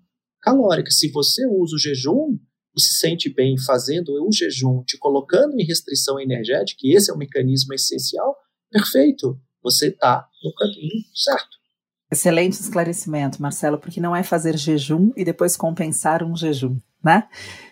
calórica. 0.46 0.90
Se 0.92 1.10
você 1.10 1.44
usa 1.44 1.74
o 1.74 1.78
jejum 1.78 2.38
e 2.76 2.80
se 2.80 3.00
sente 3.00 3.28
bem 3.28 3.58
fazendo 3.58 4.12
o 4.24 4.30
jejum, 4.32 4.84
te 4.84 4.96
colocando 4.96 5.58
em 5.58 5.64
restrição 5.64 6.20
energética, 6.20 6.80
e 6.84 6.94
esse 6.94 7.10
é 7.10 7.14
o 7.14 7.18
mecanismo 7.18 7.74
essencial, 7.74 8.36
perfeito, 8.70 9.36
você 9.60 9.88
está 9.88 10.28
no 10.44 10.54
caminho 10.54 11.02
certo. 11.12 11.56
Excelente 12.12 12.52
esclarecimento, 12.52 13.42
Marcelo, 13.42 13.78
porque 13.78 14.00
não 14.00 14.14
é 14.14 14.22
fazer 14.22 14.56
jejum 14.56 15.10
e 15.16 15.24
depois 15.24 15.56
compensar 15.56 16.22
um 16.22 16.36
jejum. 16.36 16.78
né? 17.02 17.26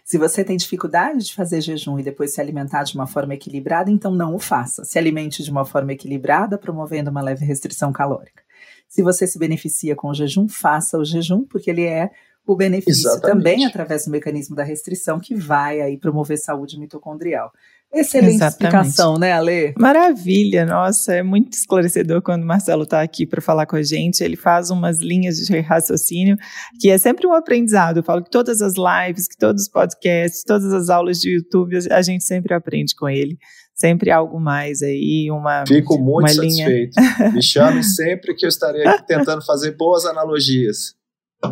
Se 0.05 0.19
você 0.19 0.43
tem 0.45 0.57
dificuldade 0.57 1.25
de 1.25 1.35
fazer 1.35 1.61
jejum 1.61 1.99
e 2.01 2.03
depois 2.03 2.35
se 2.35 2.41
alimentar 2.41 2.83
de 2.83 2.95
uma 2.97 3.07
forma 3.07 3.35
equilibrada, 3.35 3.91
então 3.91 4.13
não 4.13 4.35
o 4.35 4.39
faça. 4.41 4.85
Se 4.85 4.99
alimente 4.99 5.45
de 5.45 5.51
uma 5.51 5.65
forma 5.65 5.93
equilibrada, 5.93 6.59
promovendo 6.59 7.11
uma 7.11 7.23
leve 7.23 7.45
restrição 7.45 7.93
calórica. 7.93 8.43
Se 8.89 9.03
você 9.03 9.27
se 9.27 9.39
beneficia 9.39 9.95
com 9.95 10.09
o 10.09 10.15
jejum, 10.15 10.49
faça 10.49 10.99
o 10.99 11.05
jejum, 11.05 11.45
porque 11.45 11.71
ele 11.71 11.85
é 11.85 12.11
o 12.47 12.55
benefício 12.55 13.09
Exatamente. 13.09 13.37
também 13.37 13.65
através 13.65 14.05
do 14.05 14.11
mecanismo 14.11 14.55
da 14.55 14.63
restrição 14.63 15.19
que 15.19 15.35
vai 15.35 15.81
aí 15.81 15.99
promover 15.99 16.39
saúde 16.39 16.79
mitocondrial. 16.79 17.51
Excelente 17.95 18.35
Exatamente. 18.35 18.53
explicação, 18.53 19.19
né, 19.19 19.33
Ale? 19.33 19.73
Maravilha, 19.79 20.67
nossa, 20.67 21.15
é 21.15 21.23
muito 21.23 21.53
esclarecedor 21.53 22.21
quando 22.23 22.43
o 22.43 22.47
Marcelo 22.47 22.83
está 22.83 23.01
aqui 23.01 23.25
para 23.25 23.41
falar 23.41 23.67
com 23.67 23.77
a 23.77 23.83
gente. 23.83 24.23
Ele 24.23 24.37
faz 24.37 24.69
umas 24.71 24.99
linhas 24.99 25.37
de 25.37 25.61
raciocínio 25.61 26.37
que 26.81 26.91
é 26.91 26.99
sempre 26.99 27.27
um 27.27 27.33
aprendizado. 27.33 27.99
Eu 27.99 28.03
falo 28.03 28.25
que 28.25 28.31
todas 28.31 28.61
as 28.61 28.75
lives, 28.75 29.29
que 29.29 29.37
todos 29.37 29.63
os 29.63 29.69
podcasts, 29.69 30.43
todas 30.43 30.73
as 30.73 30.91
aulas 30.91 31.21
de 31.21 31.37
YouTube, 31.37 31.79
a 31.91 32.03
gente 32.03 32.25
sempre 32.25 32.53
aprende 32.53 32.97
com 32.97 33.09
ele. 33.09 33.39
Sempre 33.73 34.11
algo 34.11 34.41
mais 34.41 34.83
aí, 34.83 35.29
uma. 35.31 35.65
Fico 35.67 35.99
muito 35.99 36.21
uma 36.21 36.29
satisfeito. 36.29 36.95
Linha... 36.97 37.33
Me 37.33 37.43
chame 37.43 37.83
sempre 37.83 38.35
que 38.35 38.45
eu 38.45 38.49
estarei 38.49 38.87
aqui 38.87 39.07
tentando 39.07 39.45
fazer 39.45 39.77
boas 39.77 40.05
analogias. 40.05 40.95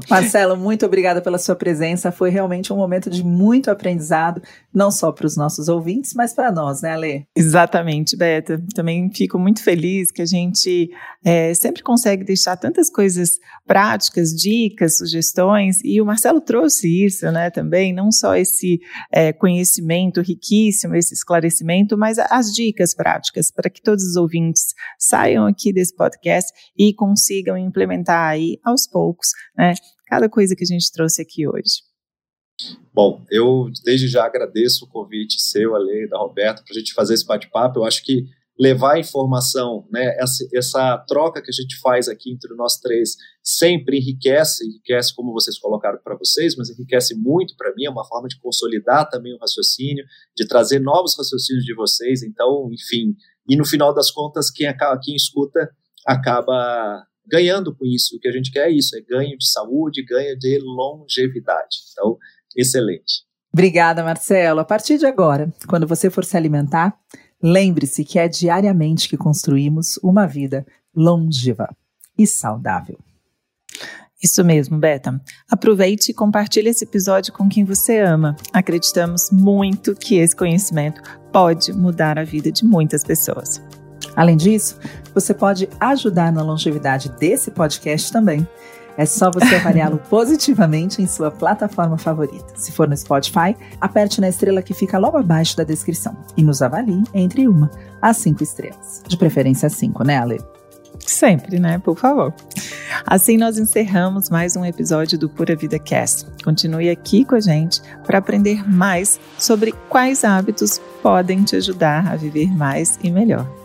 Marcelo, 0.08 0.56
muito 0.56 0.86
obrigada 0.86 1.20
pela 1.20 1.38
sua 1.38 1.54
presença. 1.54 2.12
Foi 2.12 2.30
realmente 2.30 2.72
um 2.72 2.76
momento 2.76 3.10
de 3.10 3.24
muito 3.24 3.70
aprendizado, 3.70 4.42
não 4.72 4.90
só 4.90 5.12
para 5.12 5.26
os 5.26 5.36
nossos 5.36 5.68
ouvintes, 5.68 6.14
mas 6.14 6.32
para 6.32 6.50
nós, 6.52 6.82
né, 6.82 6.92
Ale? 6.92 7.26
Exatamente, 7.36 8.16
Beta. 8.16 8.62
Também 8.74 9.10
fico 9.12 9.38
muito 9.38 9.62
feliz 9.62 10.10
que 10.10 10.22
a 10.22 10.26
gente 10.26 10.90
é, 11.24 11.54
sempre 11.54 11.82
consegue 11.82 12.24
deixar 12.24 12.56
tantas 12.56 12.90
coisas 12.90 13.30
práticas, 13.66 14.30
dicas, 14.30 14.98
sugestões, 14.98 15.78
e 15.84 16.00
o 16.00 16.06
Marcelo 16.06 16.40
trouxe 16.40 17.04
isso, 17.04 17.30
né, 17.30 17.50
também, 17.50 17.92
não 17.92 18.10
só 18.10 18.34
esse 18.34 18.80
é, 19.10 19.32
conhecimento 19.32 20.20
riquíssimo, 20.20 20.94
esse 20.96 21.14
esclarecimento, 21.14 21.96
mas 21.96 22.18
as 22.18 22.52
dicas 22.52 22.94
práticas 22.94 23.50
para 23.50 23.70
que 23.70 23.82
todos 23.82 24.04
os 24.04 24.16
ouvintes 24.16 24.74
saiam 24.98 25.46
aqui 25.46 25.72
desse 25.72 25.94
podcast 25.94 26.52
e 26.76 26.92
consigam 26.92 27.56
implementar 27.56 28.30
aí 28.30 28.58
aos 28.64 28.86
poucos, 28.86 29.28
né, 29.56 29.74
cada 30.12 30.28
coisa 30.28 30.54
que 30.54 30.62
a 30.62 30.66
gente 30.66 30.92
trouxe 30.92 31.22
aqui 31.22 31.48
hoje. 31.48 31.80
Bom, 32.92 33.24
eu 33.30 33.70
desde 33.82 34.08
já 34.08 34.26
agradeço 34.26 34.84
o 34.84 34.88
convite 34.88 35.40
seu, 35.40 35.74
a 35.74 35.78
lei 35.78 36.06
da 36.06 36.18
Roberta, 36.18 36.62
para 36.62 36.76
a 36.76 36.78
gente 36.78 36.92
fazer 36.92 37.14
esse 37.14 37.24
bate-papo. 37.24 37.78
Eu 37.78 37.84
acho 37.84 38.04
que 38.04 38.26
levar 38.60 39.00
informação, 39.00 39.88
né, 39.90 40.14
essa, 40.18 40.46
essa, 40.52 40.98
troca 41.08 41.40
que 41.40 41.48
a 41.48 41.54
gente 41.54 41.80
faz 41.80 42.08
aqui 42.08 42.30
entre 42.30 42.54
nós 42.54 42.76
três 42.76 43.16
sempre 43.42 43.96
enriquece, 43.96 44.66
enriquece 44.66 45.14
como 45.14 45.32
vocês 45.32 45.58
colocaram 45.58 45.98
para 46.04 46.14
vocês, 46.18 46.54
mas 46.56 46.68
enriquece 46.68 47.14
muito 47.14 47.56
para 47.56 47.74
mim, 47.74 47.86
é 47.86 47.90
uma 47.90 48.04
forma 48.04 48.28
de 48.28 48.38
consolidar 48.38 49.08
também 49.08 49.34
o 49.34 49.38
raciocínio, 49.38 50.04
de 50.36 50.46
trazer 50.46 50.78
novos 50.78 51.16
raciocínios 51.16 51.64
de 51.64 51.74
vocês, 51.74 52.22
então, 52.22 52.68
enfim, 52.70 53.16
e 53.48 53.56
no 53.56 53.64
final 53.64 53.94
das 53.94 54.10
contas, 54.10 54.50
quem, 54.50 54.66
acaba, 54.66 55.00
quem 55.02 55.16
escuta 55.16 55.70
acaba 56.06 57.06
ganhando 57.26 57.74
com 57.74 57.84
isso. 57.84 58.16
O 58.16 58.20
que 58.20 58.28
a 58.28 58.32
gente 58.32 58.50
quer 58.50 58.68
é 58.68 58.72
isso, 58.72 58.96
é 58.96 59.00
ganho 59.00 59.36
de 59.36 59.48
saúde, 59.48 60.04
ganho 60.04 60.38
de 60.38 60.58
longevidade. 60.58 61.78
Então, 61.92 62.18
excelente. 62.56 63.24
Obrigada, 63.52 64.02
Marcelo. 64.02 64.60
A 64.60 64.64
partir 64.64 64.98
de 64.98 65.06
agora, 65.06 65.52
quando 65.68 65.86
você 65.86 66.08
for 66.08 66.24
se 66.24 66.36
alimentar, 66.36 66.96
lembre-se 67.42 68.04
que 68.04 68.18
é 68.18 68.26
diariamente 68.26 69.08
que 69.08 69.16
construímos 69.16 69.98
uma 70.02 70.26
vida 70.26 70.66
longeva 70.94 71.68
e 72.18 72.26
saudável. 72.26 72.98
Isso 74.22 74.44
mesmo, 74.44 74.78
Beta. 74.78 75.20
Aproveite 75.50 76.12
e 76.12 76.14
compartilhe 76.14 76.68
esse 76.68 76.84
episódio 76.84 77.32
com 77.32 77.48
quem 77.48 77.64
você 77.64 77.98
ama. 77.98 78.36
Acreditamos 78.52 79.30
muito 79.32 79.96
que 79.96 80.14
esse 80.16 80.36
conhecimento 80.36 81.02
pode 81.32 81.72
mudar 81.72 82.18
a 82.18 82.24
vida 82.24 82.52
de 82.52 82.64
muitas 82.64 83.02
pessoas. 83.02 83.60
Além 84.16 84.36
disso, 84.36 84.78
você 85.14 85.32
pode 85.32 85.68
ajudar 85.80 86.32
na 86.32 86.42
longevidade 86.42 87.10
desse 87.18 87.50
podcast 87.50 88.12
também. 88.12 88.46
É 88.96 89.06
só 89.06 89.30
você 89.30 89.54
avaliá-lo 89.54 89.98
positivamente 90.10 91.00
em 91.00 91.06
sua 91.06 91.30
plataforma 91.30 91.96
favorita. 91.96 92.52
Se 92.54 92.72
for 92.72 92.88
no 92.88 92.96
Spotify, 92.96 93.56
aperte 93.80 94.20
na 94.20 94.28
estrela 94.28 94.62
que 94.62 94.74
fica 94.74 94.98
logo 94.98 95.16
abaixo 95.16 95.56
da 95.56 95.64
descrição 95.64 96.16
e 96.36 96.42
nos 96.42 96.60
avalie 96.60 97.02
entre 97.14 97.48
uma 97.48 97.70
a 98.00 98.12
cinco 98.12 98.42
estrelas. 98.42 99.02
De 99.06 99.16
preferência 99.16 99.70
cinco, 99.70 100.04
né, 100.04 100.18
Ale? 100.18 100.40
Sempre, 101.06 101.58
né? 101.58 101.78
Por 101.78 101.98
favor. 101.98 102.32
Assim 103.06 103.36
nós 103.36 103.58
encerramos 103.58 104.30
mais 104.30 104.56
um 104.56 104.64
episódio 104.64 105.18
do 105.18 105.28
Pura 105.28 105.56
Vida 105.56 105.78
Cast. 105.78 106.26
Continue 106.44 106.90
aqui 106.90 107.24
com 107.24 107.34
a 107.34 107.40
gente 107.40 107.80
para 108.06 108.18
aprender 108.18 108.68
mais 108.68 109.18
sobre 109.38 109.72
quais 109.88 110.22
hábitos 110.22 110.80
podem 111.02 111.42
te 111.42 111.56
ajudar 111.56 112.06
a 112.06 112.16
viver 112.16 112.54
mais 112.54 112.98
e 113.02 113.10
melhor. 113.10 113.61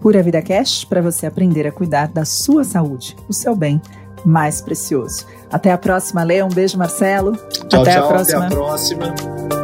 Pura 0.00 0.22
Vida 0.22 0.40
Cash 0.40 0.84
para 0.84 1.02
você 1.02 1.26
aprender 1.26 1.66
a 1.66 1.72
cuidar 1.72 2.08
da 2.08 2.24
sua 2.24 2.64
saúde, 2.64 3.16
o 3.28 3.32
seu 3.32 3.54
bem 3.56 3.80
mais 4.24 4.60
precioso. 4.60 5.26
Até 5.50 5.72
a 5.72 5.78
próxima, 5.78 6.22
Lê. 6.22 6.42
Um 6.42 6.48
beijo, 6.48 6.76
Marcelo. 6.76 7.36
Tchau, 7.68 7.82
até 7.82 7.94
tchau, 7.94 8.04
a 8.04 8.08
próxima. 8.08 8.46
Até 8.46 8.54
a 8.54 8.58
próxima. 8.58 9.57